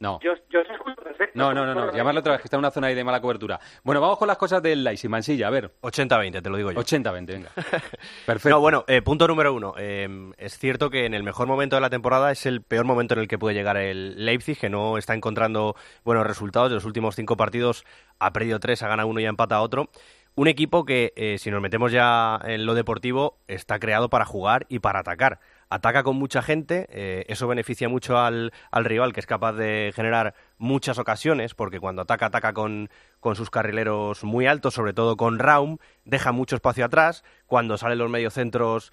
[0.05, 0.19] No.
[0.21, 1.31] Yo, yo os escucho perfecto.
[1.33, 1.91] No, no, no, no.
[1.91, 3.59] Llamarlo otra vez, que está en una zona ahí de mala cobertura.
[3.83, 5.71] Bueno, vamos con las cosas del Leipzig, Mansilla, a ver.
[5.81, 6.79] 80-20, te lo digo yo.
[6.79, 7.49] 80-20, venga.
[8.27, 8.49] Perfecto.
[8.49, 9.73] No, bueno, eh, punto número uno.
[9.79, 13.15] Eh, es cierto que en el mejor momento de la temporada es el peor momento
[13.15, 16.69] en el que puede llegar el Leipzig, que no está encontrando buenos resultados.
[16.69, 17.83] De los últimos cinco partidos
[18.19, 19.89] ha perdido tres, ha ganado uno y ha empatado otro.
[20.37, 24.65] Un equipo que, eh, si nos metemos ya en lo deportivo, está creado para jugar
[24.67, 25.39] y para atacar.
[25.69, 29.91] Ataca con mucha gente, eh, eso beneficia mucho al, al rival, que es capaz de
[29.95, 32.89] generar muchas ocasiones, porque cuando ataca, ataca con,
[33.19, 37.23] con sus carrileros muy altos, sobre todo con Raum, deja mucho espacio atrás.
[37.47, 38.91] Cuando salen los mediocentros,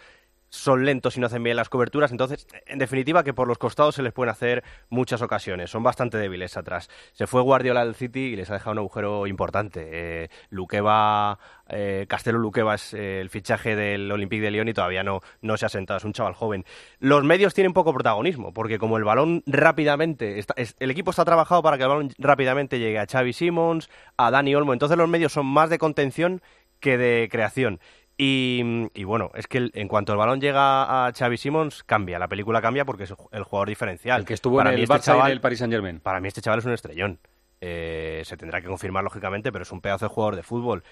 [0.52, 2.12] son lentos y no hacen bien las coberturas.
[2.12, 5.70] Entonces, en definitiva, que por los costados se les pueden hacer muchas ocasiones.
[5.70, 6.90] Son bastante débiles atrás.
[7.14, 9.88] Se fue Guardiola al City y les ha dejado un agujero importante.
[9.90, 11.38] Eh, Luqueva,
[11.70, 15.56] eh, Castelo Luqueva es eh, el fichaje del Olympique de Lyon y todavía no, no
[15.56, 15.96] se ha sentado.
[15.96, 16.66] Es un chaval joven.
[16.98, 20.44] Los medios tienen poco protagonismo, porque como el balón rápidamente.
[20.78, 23.88] El equipo está trabajado para que el balón rápidamente llegue a Xavi Simons,
[24.18, 24.74] a Dani Olmo.
[24.74, 26.42] Entonces, los medios son más de contención
[26.82, 27.80] que de creación.
[28.24, 32.20] Y, y bueno, es que el- en cuanto el balón llega a Xavi Simons, cambia.
[32.20, 34.20] La película cambia porque es el jugador diferencial.
[34.20, 35.98] El que estuvo Para en mí el este Barça y en chaval- el Paris Saint-Germain.
[36.00, 37.18] Para mí este chaval es un estrellón.
[37.60, 40.84] Eh, se tendrá que confirmar, lógicamente, pero es un pedazo de jugador de fútbol.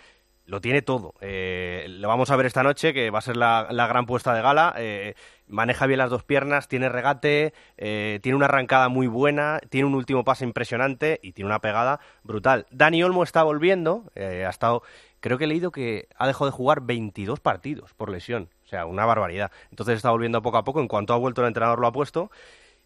[0.47, 1.15] Lo tiene todo.
[1.21, 4.43] Eh, lo vamos a ver esta noche, que va a ser la, gran puesta de
[4.43, 4.75] gala.
[4.77, 5.15] Eh,
[5.51, 9.95] maneja bien las dos piernas, tiene regate, eh, tiene una arrancada muy buena, tiene un
[9.95, 12.67] último pase impresionante y tiene una pegada brutal.
[12.71, 14.83] Dani Olmo está volviendo, eh, ha estado,
[15.21, 18.87] creo que he leído que ha dejado de jugar 22 partidos por lesión, o sea,
[18.87, 19.51] una barbaridad.
[19.71, 22.31] Entonces está volviendo poco a poco, en cuanto ha vuelto el entrenador lo ha puesto.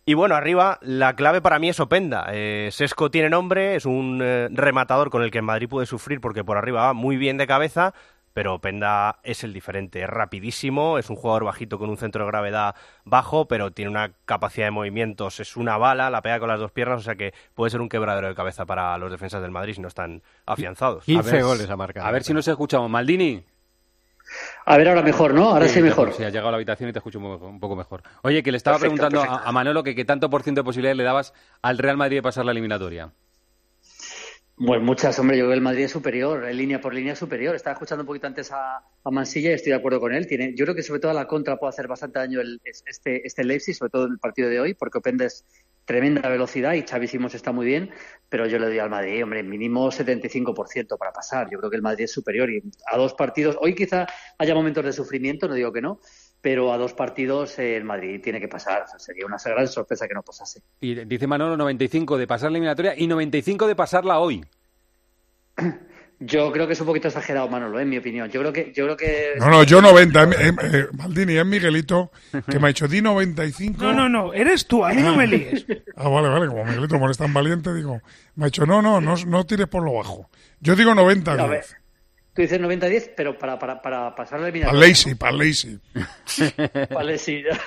[0.07, 2.27] Y bueno, arriba la clave para mí es Openda.
[2.33, 6.21] Eh, Sesco tiene nombre, es un eh, rematador con el que en Madrid puede sufrir
[6.21, 7.95] porque por arriba va muy bien de cabeza,
[8.35, 12.31] pero Openda es el diferente, es rapidísimo, es un jugador bajito con un centro de
[12.31, 12.75] gravedad
[13.05, 16.71] bajo, pero tiene una capacidad de movimientos, es una bala, la pega con las dos
[16.73, 19.75] piernas, o sea que puede ser un quebradero de cabeza para los defensas del Madrid
[19.75, 21.05] si no están afianzados.
[21.15, 21.31] A ver-
[22.07, 22.91] A ver si nos escuchamos.
[22.91, 23.43] Maldini.
[24.67, 25.51] A ver, ahora mejor, ¿no?
[25.51, 26.13] Ahora sí, mejor.
[26.13, 28.03] Sí, has llegado a la habitación y te escucho un, poco mejor.
[28.23, 29.41] Oye, que le estaba Perfecto, preguntando.
[29.45, 32.23] A, Manolo que qué tanto por ciento de posibilidades le dabas al Real Madrid de
[32.23, 33.11] pasar la eliminatoria.
[34.57, 37.57] Bueno, muchas, hombre, yo creo que el Madrid es superior, en línea por línea superior.
[37.57, 40.29] Estaba escuchando un poquito antes a, Mansilla y estoy de acuerdo con él.
[40.29, 42.85] Tiene, yo creo que sobre todo a la contra puede hacer bastante daño el, es-
[42.87, 45.45] este, este Leipzig, sobre todo en el partido de hoy, porque Openda es
[45.85, 47.91] tremenda velocidad y Xavi Simons está muy bien,
[48.29, 51.49] pero yo le doy al Madrid, hombre, mínimo 75% para pasar.
[51.51, 54.07] Yo creo que el Madrid es superior y a dos partidos, hoy quizá
[54.39, 56.01] haya momentos de sufrimiento, no digo que no,
[56.45, 58.83] pero a dos partidos eh, el Madrid tiene que pasar.
[58.83, 60.61] O sea, sería una gran sorpresa que no pasase.
[60.79, 64.45] Y dice Manolo 95 de pasar la eliminatoria y 95 de pasarla hoy.
[66.21, 68.31] Yo creo que es un poquito exagerado, Manolo, en mi opinión.
[68.31, 70.23] Yo creo que, yo creo que No, no, yo 90.
[70.23, 72.13] eh, eh, eh, Maldini, es Miguelito
[72.49, 73.83] que me ha dicho di 95.
[73.83, 75.67] No, no, no, eres tú, a mí no me líes.
[75.97, 78.01] Ah, vale, vale, como Miguelito como eres tan valiente, digo,
[78.37, 80.31] me ha dicho no, no, no, no tires por lo bajo.
[80.61, 81.33] Yo digo 90.
[81.33, 81.49] A diez.
[81.49, 81.65] ver,
[82.35, 84.89] tú dices 90-10, pero para, para, para pasar la Para eliminatoria.
[84.89, 87.43] lazy, para lazy.
[87.45, 87.61] Ya.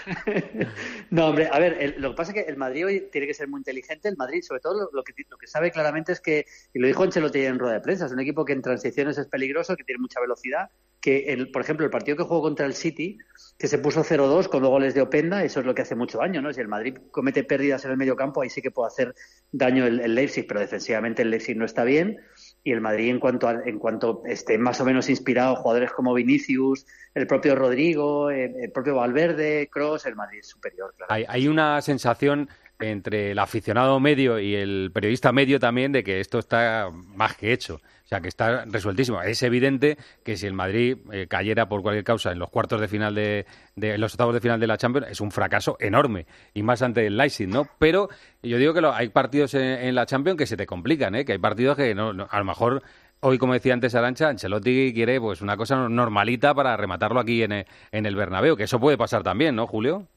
[1.10, 3.34] no, hombre, a ver, el- lo que pasa es que el Madrid hoy tiene que
[3.34, 4.10] ser muy inteligente.
[4.10, 6.88] El Madrid, sobre todo, lo, lo que, lo que sabe claramente es que, y lo
[6.88, 9.84] dijo Ancelotti en rueda de prensa, es un equipo que en transiciones es peligroso, que
[9.84, 13.18] tiene mucha velocidad, que, el, por ejemplo, el partido que jugó contra el City,
[13.58, 16.18] que se puso 0-2 con dos goles de Openda, eso es lo que hace mucho
[16.18, 16.52] daño, ¿no?
[16.54, 19.16] Si el Madrid comete pérdidas en el medio campo, ahí sí que puede hacer
[19.52, 22.20] daño el, el Leipzig, pero defensivamente el Leipzig no está bien.
[22.64, 26.14] Y el Madrid, en cuanto, a- en cuanto esté más o menos inspirado, jugadores como
[26.14, 31.14] Vinicius, el propio Rodrigo, eh, el propio Valverde, Cross, el Madrid es superior, claro.
[31.14, 32.50] Hay, hay una sensación
[32.80, 37.52] entre el aficionado medio y el periodista medio también de que esto está más que
[37.54, 37.80] hecho.
[38.08, 39.22] O sea, que está resueltísimo.
[39.22, 42.88] Es evidente que si el Madrid eh, cayera por cualquier causa en los cuartos de
[42.88, 43.46] final de,
[43.76, 46.26] de- los octavos de final de la Champions, es un fracaso enorme.
[46.54, 47.68] Y más ante el Leipzig, ¿no?
[47.80, 48.08] Pero
[48.42, 51.26] yo digo que lo- hay partidos en, en la Champions que se te complican, ¿eh?
[51.26, 52.82] Que hay partidos que no, no- a lo mejor
[53.20, 57.52] Hoy, como decía antes Arancha, Ancelotti quiere pues una cosa normalita para rematarlo aquí en
[57.52, 60.08] el, en el Bernabéu, que eso puede pasar también, ¿no, Julio?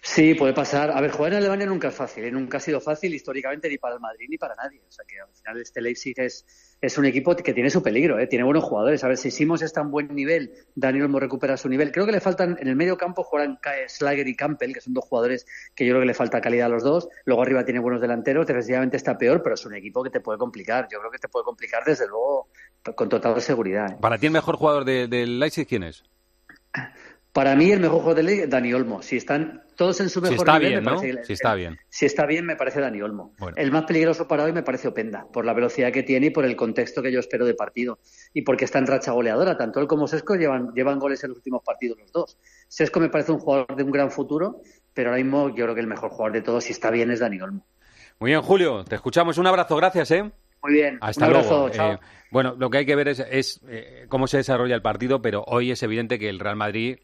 [0.00, 0.90] Sí, puede pasar.
[0.90, 2.30] A ver, jugar en Alemania nunca es fácil, ¿eh?
[2.30, 4.80] nunca ha sido fácil históricamente ni para el Madrid ni para nadie.
[4.86, 8.18] O sea que al final este Leipzig es, es un equipo que tiene su peligro,
[8.18, 8.26] ¿eh?
[8.26, 9.02] tiene buenos jugadores.
[9.04, 11.90] A ver, si Simons está en buen nivel, Daniel Olmo recupera su nivel.
[11.92, 13.58] Creo que le faltan en el medio campo juegan
[13.88, 16.68] Slager y Campbell, que son dos jugadores que yo creo que le falta calidad a
[16.70, 17.08] los dos.
[17.24, 20.38] Luego arriba tiene buenos delanteros, defensivamente está peor, pero es un equipo que te puede
[20.38, 20.88] complicar.
[20.92, 22.48] Yo creo que te puede complicar desde luego
[22.94, 23.92] con total seguridad.
[23.92, 23.96] ¿eh?
[24.00, 26.04] Para ti el mejor jugador de- del Leipzig, ¿quién es?
[27.34, 29.02] Para mí el mejor jugador de la liga, Dani Olmo.
[29.02, 30.96] Si están todos en su Si mejor está nivel, bien, me ¿no?
[31.00, 31.78] parece Si está bien.
[31.88, 33.34] Si está bien, me parece Dani Olmo.
[33.40, 33.56] Bueno.
[33.58, 36.44] El más peligroso para hoy me parece Openda, por la velocidad que tiene y por
[36.44, 37.98] el contexto que yo espero de partido.
[38.32, 39.58] Y porque está en racha goleadora.
[39.58, 42.38] Tanto él como Sesco llevan, llevan goles en los últimos partidos los dos.
[42.68, 44.60] Sesco me parece un jugador de un gran futuro,
[44.92, 47.18] pero ahora mismo yo creo que el mejor jugador de todos, si está bien, es
[47.18, 47.66] Dani Olmo.
[48.20, 49.38] Muy bien, Julio, te escuchamos.
[49.38, 50.30] Un abrazo, gracias, ¿eh?
[50.62, 50.98] Muy bien.
[51.00, 51.70] Hasta un abrazo, luego.
[51.70, 51.92] chao.
[51.94, 51.98] Eh,
[52.30, 55.42] bueno, lo que hay que ver es, es, eh, cómo se desarrolla el partido, pero
[55.48, 56.98] hoy es evidente que el Real Madrid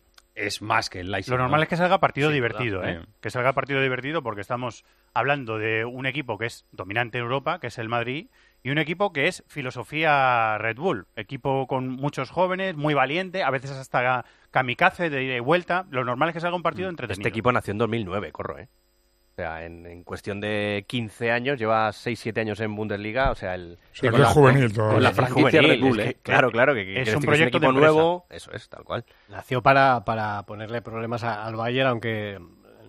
[0.47, 1.33] es más que el Leipzig.
[1.33, 1.63] Lo normal ¿no?
[1.63, 2.85] es que salga partido divertido.
[2.85, 3.03] ¿eh?
[3.21, 4.85] Que salga partido divertido porque estamos
[5.15, 8.29] hablando de un equipo que es dominante en Europa, que es el Madrid,
[8.63, 11.07] y un equipo que es filosofía Red Bull.
[11.17, 15.87] Equipo con muchos jóvenes, muy valiente, a veces hasta kamikaze de ida y vuelta.
[15.91, 17.21] Lo normal es que salga un partido entretenido.
[17.21, 18.69] Este equipo nació en 2009, corro, ¿eh?
[19.41, 23.79] Sea, en, en cuestión de 15 años, lleva 6-7 años en Bundesliga, o sea, el...
[23.93, 24.95] Sí, que es juvenil todavía.
[24.95, 26.17] Con la Es franquicia juvenil, Red Bull, es que- ¿eh?
[26.23, 27.93] Claro, claro, que, que es un proyecto de equipo empresa.
[27.95, 29.05] nuevo, eso es, tal cual.
[29.29, 32.39] Nació para, para ponerle problemas a- al Bayern, aunque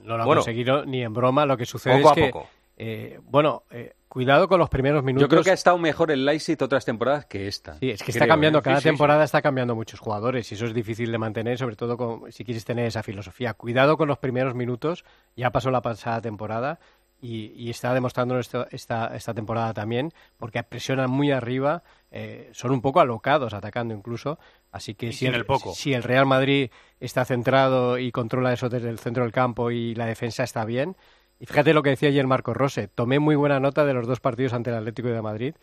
[0.04, 1.45] no lo ha Bueno, conseguido ni en broma.
[1.45, 2.49] Lo que sucede poco es a que, poco.
[2.78, 5.24] eh, bueno, eh, cuidado con los primeros minutos.
[5.24, 7.76] Yo creo que ha estado mejor el Leipzig otras temporadas que esta.
[7.80, 8.62] Sí, es que está Creo, cambiando, ¿eh?
[8.62, 8.89] cada Sí, sí, sí.
[8.89, 12.43] temporada está cambiando muchos jugadores y eso es difícil de mantener, sobre todo con- si
[12.43, 13.53] quieres tener esa filosofía.
[13.53, 15.05] Cuidado con los primeros minutos,
[15.38, 16.80] ya pasó la pasada temporada
[17.22, 22.72] y, y está demostrando esta, esta, esta temporada también, porque presionan muy arriba, eh, son
[22.72, 24.39] un poco alocados atacando incluso,
[24.74, 25.74] así que si el poco.
[25.74, 29.95] si el Real Madrid está centrado y controla eso desde el centro del campo y
[29.95, 30.97] la defensa está bien,
[31.42, 34.20] y fíjate lo que decía ayer Marco Rose, tomé muy buena nota de los dos
[34.20, 35.56] partidos ante el Atlético de Madrid,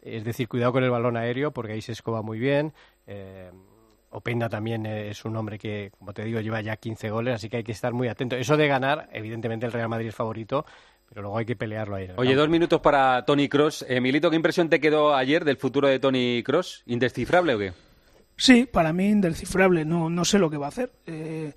[0.00, 2.72] es decir, cuidado con el balón aéreo porque ahí se escoba muy bien.
[3.08, 3.50] Eh,
[4.10, 7.48] Openda también eh, es un hombre que, como te digo, lleva ya 15 goles, así
[7.48, 8.36] que hay que estar muy atento.
[8.36, 10.66] Eso de ganar, evidentemente el Real Madrid es favorito,
[11.08, 12.10] pero luego hay que pelearlo ahí.
[12.14, 13.86] Oye, dos minutos para Tony Cross.
[13.88, 16.84] Emilito, ¿qué impresión te quedó ayer del futuro de Tony Cross?
[16.86, 17.72] ¿Indescifrable o qué?
[18.36, 20.92] Sí, para mí indescifrable, no, no sé lo que va a hacer.
[21.06, 21.52] Eh,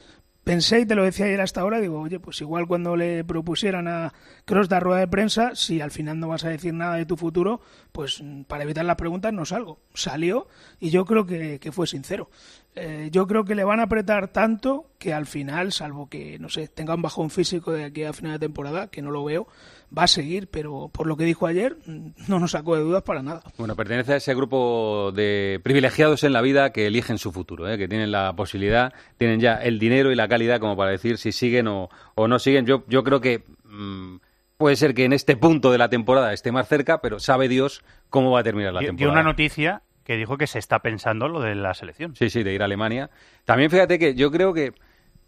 [0.48, 3.90] pensé, y te lo decía ayer hasta ahora, digo, oye, pues igual cuando le propusieran
[3.90, 4.14] a
[4.46, 7.18] Cross dar rueda de prensa, si al final no vas a decir nada de tu
[7.18, 7.60] futuro,
[7.92, 9.82] pues mm, para evitar las preguntas no salgo.
[9.94, 10.48] Salió
[10.80, 12.30] y yo creo que, que fue sincero.
[12.76, 16.48] Eh, yo creo que le van a apretar tanto que al final, salvo que, no
[16.48, 19.48] sé, tenga un bajón físico de aquí a final de temporada, que no lo veo,
[19.96, 23.04] va a seguir, pero por lo que dijo ayer, mm, no nos sacó de dudas
[23.04, 23.44] para nada.
[23.58, 27.78] Bueno, pertenece a ese grupo de privilegiados en la vida que eligen su futuro, ¿eh?
[27.78, 31.32] que tienen la posibilidad, tienen ya el dinero y la calidad como para decir si
[31.32, 32.66] siguen o, o no siguen.
[32.66, 34.18] Yo, yo creo que mm,
[34.58, 37.84] puede ser que en este punto de la temporada esté más cerca, pero sabe Dios
[38.10, 39.12] cómo va a terminar la temporada.
[39.12, 42.16] una noticia que dijo que se está pensando lo de la selección.
[42.16, 43.10] Sí, sí, de ir a Alemania.
[43.44, 44.74] También fíjate que yo creo que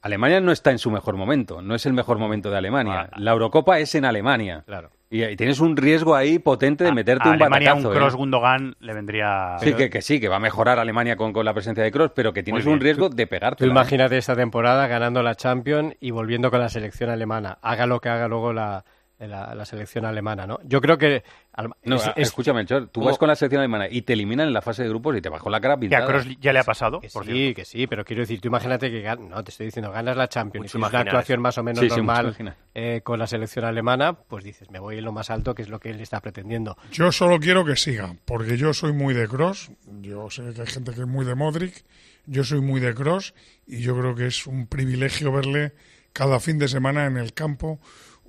[0.01, 3.09] Alemania no está en su mejor momento, no es el mejor momento de Alemania.
[3.17, 4.63] La Eurocopa es en Alemania.
[4.65, 4.91] Claro.
[5.11, 7.89] Y, y tienes un riesgo ahí potente de meterte A un Alemania batacazo.
[7.89, 7.97] un ¿eh?
[7.97, 9.57] cross Gundogan le vendría...
[9.59, 12.11] Sí, que, que sí, que va a mejorar Alemania con, con la presencia de Cross,
[12.13, 13.65] pero que tienes un riesgo de pegarte.
[13.65, 17.57] Tú imagínate esta temporada ganando la Champions y volviendo con la selección alemana.
[17.63, 18.85] Haga lo que haga luego la,
[19.27, 20.59] la, la selección alemana, ¿no?
[20.63, 21.23] Yo creo que...
[21.53, 23.07] al- No, es- a- es- escúchame, Chor, tú ¿Cómo?
[23.07, 25.29] vas con la selección alemana y te eliminan en la fase de grupos y te
[25.29, 26.05] bajó la cara Que pintada.
[26.05, 27.55] a Kroos ya le ha pasado, Que por sí, cierto.
[27.57, 30.63] que sí, pero quiero decir, tú imagínate que no te estoy diciendo ganas la Champions,
[30.73, 34.13] Mucho y es una actuación más o menos Sí, normal eh, con la selección alemana,
[34.13, 36.77] pues dices, me voy en lo más alto, que es lo que él está pretendiendo.
[36.91, 39.71] Yo solo quiero que siga, porque yo soy muy de Cross.
[40.01, 41.83] Yo sé que hay gente que es muy de Modric.
[42.25, 43.33] Yo soy muy de Cross
[43.65, 45.73] y yo creo que es un privilegio verle
[46.13, 47.79] cada fin de semana en el campo.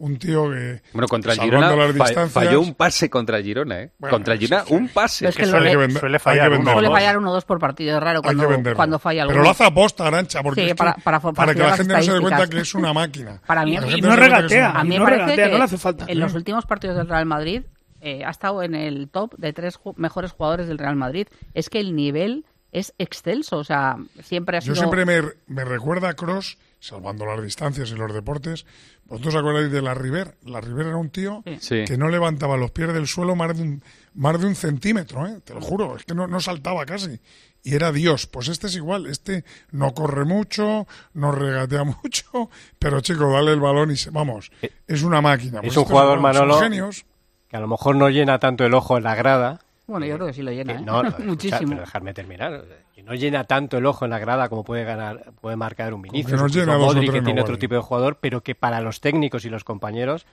[0.02, 0.80] Un tío que.
[0.94, 3.90] Bueno, contra el Girona fa- falló un pase contra el Girona, ¿eh?
[3.98, 4.72] Bueno, contra el sí, Girona, sí.
[4.74, 5.28] un pase.
[5.28, 6.72] Es que hay de- que vender- suele hay fallar que uno.
[6.72, 9.34] Suele fallar uno o dos por partido, es raro cuando, cuando falla alguno.
[9.34, 11.92] Pero lo hace aposta, Arancha, porque Sí, es que- para- para- para que la gente
[11.94, 13.42] no se dé cuenta que es una máquina.
[13.46, 15.64] Para mí, y no regatea, una A mí me no parece regatea, que no le
[15.64, 16.04] hace falta.
[16.08, 17.62] en los últimos partidos del Real Madrid
[18.00, 21.26] eh, ha estado en el top de tres ju- mejores jugadores del Real Madrid.
[21.52, 24.76] Es que el nivel es excelso, o sea, siempre ha Yo sido...
[24.76, 28.66] siempre me, me recuerda a Cross, salvando las distancias y los deportes.
[29.04, 30.36] ¿Vosotros os acordáis de la River?
[30.44, 31.84] La River era un tío Sí.
[31.86, 35.40] que no levantaba los pies del suelo más de un, más de un centímetro, ¿eh?
[35.44, 37.20] te lo juro, es que no, no saltaba casi.
[37.62, 38.26] Y era Dios.
[38.26, 43.60] Pues este es igual, este no corre mucho, no regatea mucho, pero chico, dale el
[43.60, 44.50] balón y se, vamos,
[44.86, 45.58] es una máquina.
[45.58, 47.04] Es Pues un estos jugador, Manolo, genios.
[47.48, 49.60] que a lo mejor no llena tanto el ojo en la grada.
[49.90, 50.84] Bueno, yo creo que sí lo llena, que ¿eh?
[50.84, 51.70] no, no, escucha, Muchísimo.
[51.70, 52.64] pero dejarme terminar.
[52.94, 56.02] Que no llena tanto el ojo en la grada como puede ganar, puede marcar un
[56.02, 58.54] Vinicius, nos incluso llena o Modric, que no tiene otro tipo de jugador, pero que
[58.54, 60.26] para los técnicos y los compañeros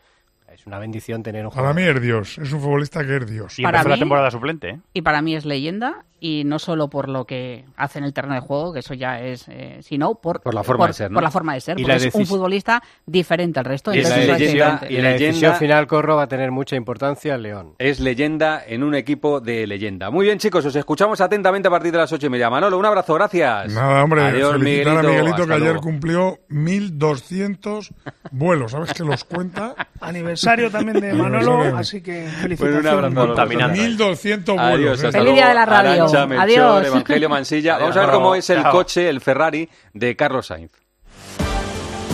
[0.57, 1.81] es una bendición tener un Para jugador.
[1.81, 3.59] mí es Dios, es un futbolista que es Dios.
[3.59, 4.79] Y Para empezó la mí- temporada suplente, ¿eh?
[4.93, 8.33] Y para mí es leyenda, y no solo por lo que hace en el terreno
[8.33, 11.15] de juego, que eso ya es, eh, sino por, Por la forma de ser, ¿no?
[11.17, 13.93] por la forma de ser, Y porque es un futbolista diferente al resto.
[13.93, 14.87] Y la eso es leyenda- diferente.
[14.89, 17.75] Y la Leyenda- decisión final, Corro, va a tener mucha importancia León.
[17.77, 20.09] Es leyenda en un equipo de leyenda.
[20.09, 22.49] Muy bien, chicos, os escuchamos atentamente a partir de las ocho y media.
[22.49, 23.71] Manolo, un abrazo, gracias.
[23.75, 25.81] Nada, hombre, Adiós, felicitar a Miguelito que ayer luego.
[25.81, 27.91] cumplió 1.200
[28.31, 28.71] vuelos.
[28.71, 29.75] ¿Sabes que los cuenta?
[30.01, 32.59] Aniversario también de Manolo, así que felicitaciones.
[32.59, 33.27] Pues un abrazo.
[33.27, 33.75] Contaminando.
[33.75, 34.59] 1.200 vuelos.
[34.73, 35.89] Adiós, hasta Feliz día de la radio.
[35.91, 36.87] Arantxa, Melchor, Adiós.
[36.87, 37.77] Evangelio Mansilla.
[37.77, 38.15] Vamos a ver Adiós.
[38.21, 38.71] cómo es el Chao.
[38.71, 40.71] coche, el Ferrari de Carlos Sainz.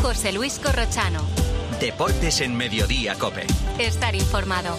[0.02, 1.22] José Luis Corrochano.
[1.80, 3.46] Deportes en Mediodía, Cope.
[3.80, 4.76] Estar informado.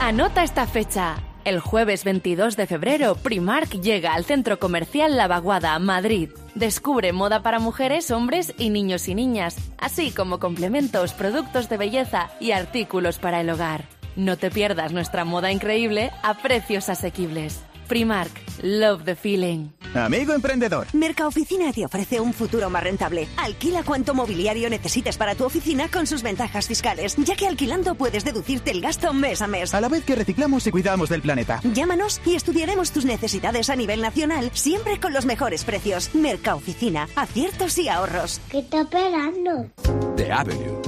[0.00, 1.16] Anota esta fecha.
[1.48, 6.28] El jueves 22 de febrero, Primark llega al centro comercial La Vaguada, Madrid.
[6.54, 12.28] Descubre moda para mujeres, hombres y niños y niñas, así como complementos, productos de belleza
[12.38, 13.86] y artículos para el hogar.
[14.14, 17.62] No te pierdas nuestra moda increíble a precios asequibles.
[17.88, 19.70] Primark, love the feeling.
[19.94, 20.86] Amigo emprendedor.
[20.92, 23.28] Mercaoficina te ofrece un futuro más rentable.
[23.36, 28.24] Alquila cuanto mobiliario necesites para tu oficina con sus ventajas fiscales, ya que alquilando puedes
[28.24, 29.74] deducirte el gasto mes a mes.
[29.74, 31.60] A la vez que reciclamos y cuidamos del planeta.
[31.72, 36.14] Llámanos y estudiaremos tus necesidades a nivel nacional, siempre con los mejores precios.
[36.14, 38.40] Mercaoficina, aciertos y ahorros.
[38.50, 39.70] ¿Qué está esperando?
[40.16, 40.87] The Avenue.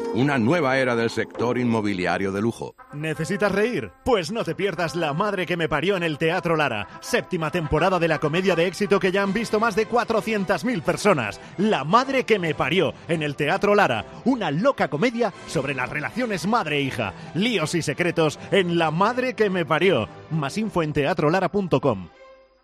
[0.13, 2.75] Una nueva era del sector inmobiliario de lujo.
[2.91, 3.91] ¿Necesitas reír?
[4.03, 7.97] Pues no te pierdas La Madre que me parió en el Teatro Lara, séptima temporada
[7.97, 11.39] de la comedia de éxito que ya han visto más de 400.000 personas.
[11.57, 16.45] La Madre que me parió en el Teatro Lara, una loca comedia sobre las relaciones
[16.45, 20.09] madre-hija, líos y secretos en La Madre que me parió.
[20.29, 22.09] Más info en teatrolara.com.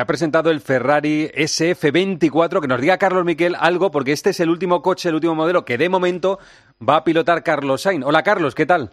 [0.00, 2.60] ha presentado el Ferrari SF24.
[2.60, 5.64] Que nos diga Carlos Miquel algo, porque este es el último coche, el último modelo
[5.64, 6.38] que de momento
[6.86, 8.04] va a pilotar Carlos Sainz.
[8.04, 8.90] Hola Carlos, ¿qué tal?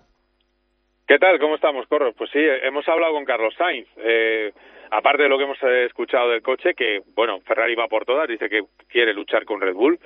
[1.07, 1.39] ¿Qué tal?
[1.39, 2.11] ¿Cómo estamos, Corro?
[2.13, 3.87] Pues sí, hemos hablado con Carlos Sainz.
[3.97, 4.51] Eh,
[4.91, 8.27] aparte de lo que hemos eh, escuchado del coche, que, bueno, Ferrari va por todas,
[8.27, 9.99] dice que quiere luchar con Red Bull.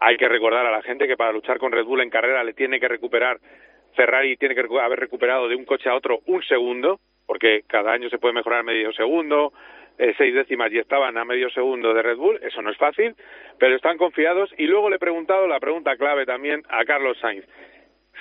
[0.00, 2.52] Hay que recordar a la gente que para luchar con Red Bull en carrera le
[2.52, 3.38] tiene que recuperar,
[3.94, 8.10] Ferrari tiene que haber recuperado de un coche a otro un segundo, porque cada año
[8.10, 9.52] se puede mejorar medio segundo,
[9.98, 13.14] eh, seis décimas y estaban a medio segundo de Red Bull, eso no es fácil,
[13.58, 14.50] pero están confiados.
[14.58, 17.44] Y luego le he preguntado la pregunta clave también a Carlos Sainz.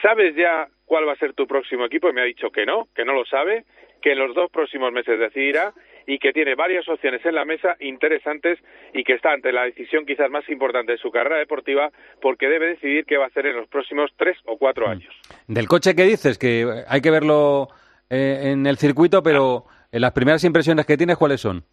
[0.02, 2.10] ¿Sabes ya cuál va a ser tu próximo equipo?
[2.10, 3.66] Y me ha dicho que no, que no lo sabe,
[4.02, 5.74] que en los dos próximos meses decidirá
[6.08, 8.60] y que tiene varias opciones en la mesa interesantes
[8.94, 11.92] y que está ante la decisión quizás más importante de su carrera deportiva
[12.22, 15.14] porque debe decidir qué va a hacer en los próximos tres o cuatro años.
[15.48, 17.68] Del coche que dices, que hay que verlo
[18.10, 19.66] eh, en el circuito, pero
[20.00, 21.64] las primeras impresiones que tienes, ¿cuáles son?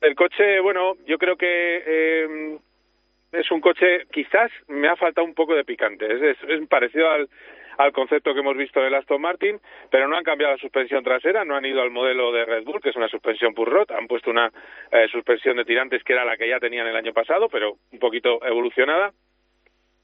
[0.00, 2.58] El coche, bueno, yo creo que eh,
[3.32, 6.06] es un coche, quizás me ha faltado un poco de picante.
[6.06, 7.28] Es, es, parecido al,
[7.78, 9.60] al concepto que hemos visto del Aston Martin,
[9.90, 12.80] pero no han cambiado la suspensión trasera, no han ido al modelo de Red Bull,
[12.80, 14.50] que es una suspensión Purrot, han puesto una
[14.92, 17.98] eh, suspensión de tirantes que era la que ya tenían el año pasado, pero un
[17.98, 19.12] poquito evolucionada.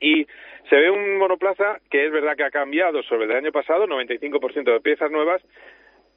[0.01, 0.27] Y
[0.69, 4.65] se ve un monoplaza que es verdad que ha cambiado sobre el año pasado, 95%
[4.65, 5.41] de piezas nuevas,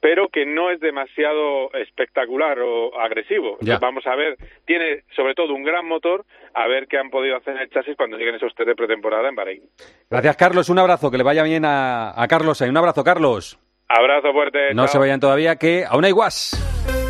[0.00, 3.58] pero que no es demasiado espectacular o agresivo.
[3.80, 6.24] Vamos a ver, tiene sobre todo un gran motor,
[6.54, 9.28] a ver qué han podido hacer en el chasis cuando lleguen esos test de pretemporada
[9.28, 9.62] en Bahrein.
[10.10, 10.68] Gracias, Carlos.
[10.68, 12.60] Un abrazo, que le vaya bien a, Carlos.
[12.60, 13.58] Un abrazo, Carlos.
[13.88, 14.74] Abrazo fuerte.
[14.74, 17.07] No se vayan todavía, que aún hay guas.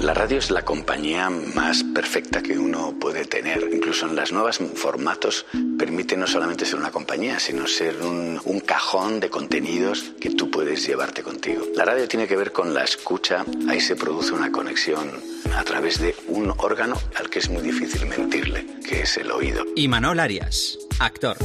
[0.00, 3.68] La radio es la compañía más perfecta que uno puede tener.
[3.70, 5.44] Incluso en las nuevas formatos
[5.78, 10.50] permite no solamente ser una compañía, sino ser un, un, cajón de contenidos que tú
[10.50, 11.66] puedes llevarte contigo.
[11.74, 13.44] La radio tiene que ver con la escucha.
[13.68, 15.20] Ahí se produce una conexión
[15.56, 19.64] a través de un órgano al que es muy difícil mentirle, que es el oído.
[19.76, 21.36] Y Manol Arias, actor.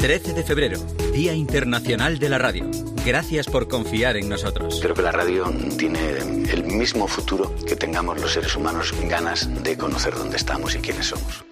[0.00, 0.78] 13 de febrero,
[1.12, 2.70] Día Internacional de la Radio.
[3.04, 4.78] Gracias por confiar en nosotros.
[4.82, 5.44] Creo que la radio
[5.78, 10.78] tiene el mismo futuro que tengamos los seres humanos ganas de conocer dónde estamos y
[10.78, 11.44] quiénes somos.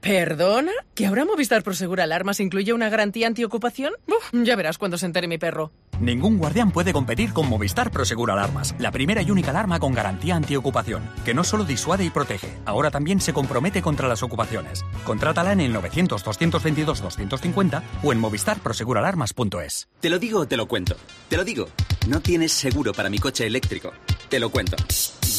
[0.00, 0.72] ¿Perdona?
[0.94, 3.92] ¿Que ahora Movistar Prosegur Alarmas incluye una garantía antiocupación?
[4.06, 5.72] Uf, ya verás cuando se entere mi perro.
[6.00, 10.36] Ningún guardián puede competir con Movistar Prosegur Alarmas, la primera y única alarma con garantía
[10.36, 14.84] antiocupación, que no solo disuade y protege, ahora también se compromete contra las ocupaciones.
[15.04, 19.88] Contrátala en el 900-222-250 o en movistarproseguralarmas.es.
[20.00, 20.94] Te lo digo o te lo cuento.
[21.28, 21.66] Te lo digo.
[22.06, 23.92] No tienes seguro para mi coche eléctrico.
[24.28, 24.76] Te lo cuento.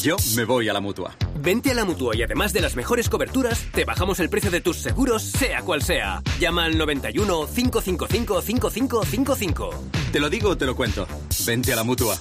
[0.02, 1.16] Yo me voy a la mutua.
[1.42, 4.62] Vente a la mutua y además de las mejores coberturas, te bajamos el precio de
[4.62, 6.22] tus seguros, sea cual sea.
[6.40, 9.70] Llama al 91 555 5555.
[10.12, 11.08] Te lo digo o te lo cuento.
[11.46, 12.18] Vente a la mutua.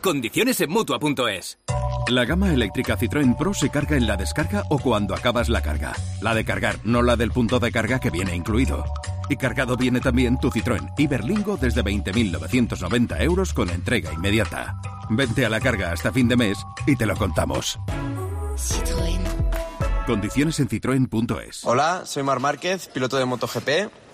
[0.00, 1.58] Condiciones en mutua.es.
[2.08, 5.94] La gama eléctrica Citroën Pro se carga en la descarga o cuando acabas la carga.
[6.20, 8.84] La de cargar, no la del punto de carga que viene incluido.
[9.28, 14.76] Y cargado viene también tu Citroën Iberlingo desde 20.990 euros con entrega inmediata.
[15.08, 17.78] Vente a la carga hasta fin de mes y te lo contamos.
[18.56, 19.20] Citroën.
[20.06, 21.64] Condiciones en citroen.es.
[21.64, 24.03] Hola, soy Mar Márquez, piloto de MotoGP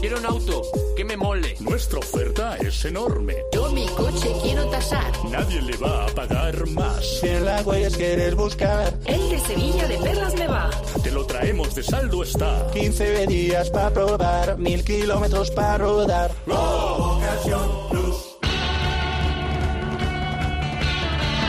[0.00, 0.62] Quiero un auto
[0.96, 1.54] que me mole.
[1.60, 3.36] Nuestra oferta es enorme.
[3.52, 5.12] Yo mi coche quiero tasar.
[5.30, 7.20] Nadie le va a pagar más.
[7.20, 10.70] Si en la huellas quieres buscar, El de Sevilla de Perlas me va.
[11.02, 12.66] Te lo traemos de saldo está.
[12.72, 16.32] 15 días para probar, mil kilómetros para rodar.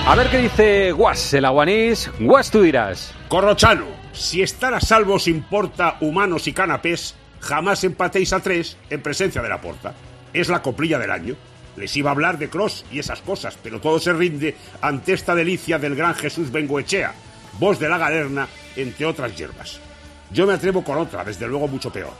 [0.07, 2.11] A ver qué dice Guas, el aguanís.
[2.19, 3.13] Guas, tú dirás.
[3.29, 9.01] Corrochano, si estar a salvo os importa humanos y canapés, jamás empatéis a tres en
[9.01, 9.93] presencia de la porta.
[10.33, 11.35] Es la coplilla del año.
[11.75, 15.35] Les iba a hablar de cross y esas cosas, pero todo se rinde ante esta
[15.35, 17.13] delicia del gran Jesús Bengoechea,
[17.59, 19.79] voz de la galerna, entre otras hierbas.
[20.31, 22.13] Yo me atrevo con otra, desde luego mucho peor.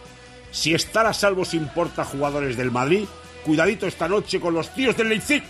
[0.52, 3.06] Si estar a salvo os importa jugadores del Madrid,
[3.46, 5.44] cuidadito esta noche con los tíos del Leipzig.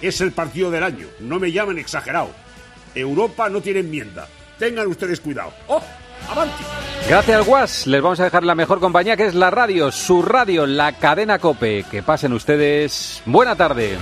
[0.00, 2.30] Es el partido del año, no me llamen exagerado.
[2.94, 4.28] Europa no tiene enmienda.
[4.58, 5.52] Tengan ustedes cuidado.
[5.68, 5.82] ¡Oh!
[6.28, 6.64] ¡Avanti!
[7.08, 10.66] Gracias Guas, les vamos a dejar la mejor compañía que es la radio, su radio,
[10.66, 11.84] la cadena Cope.
[11.90, 13.22] Que pasen ustedes.
[13.26, 13.96] Buena tarde.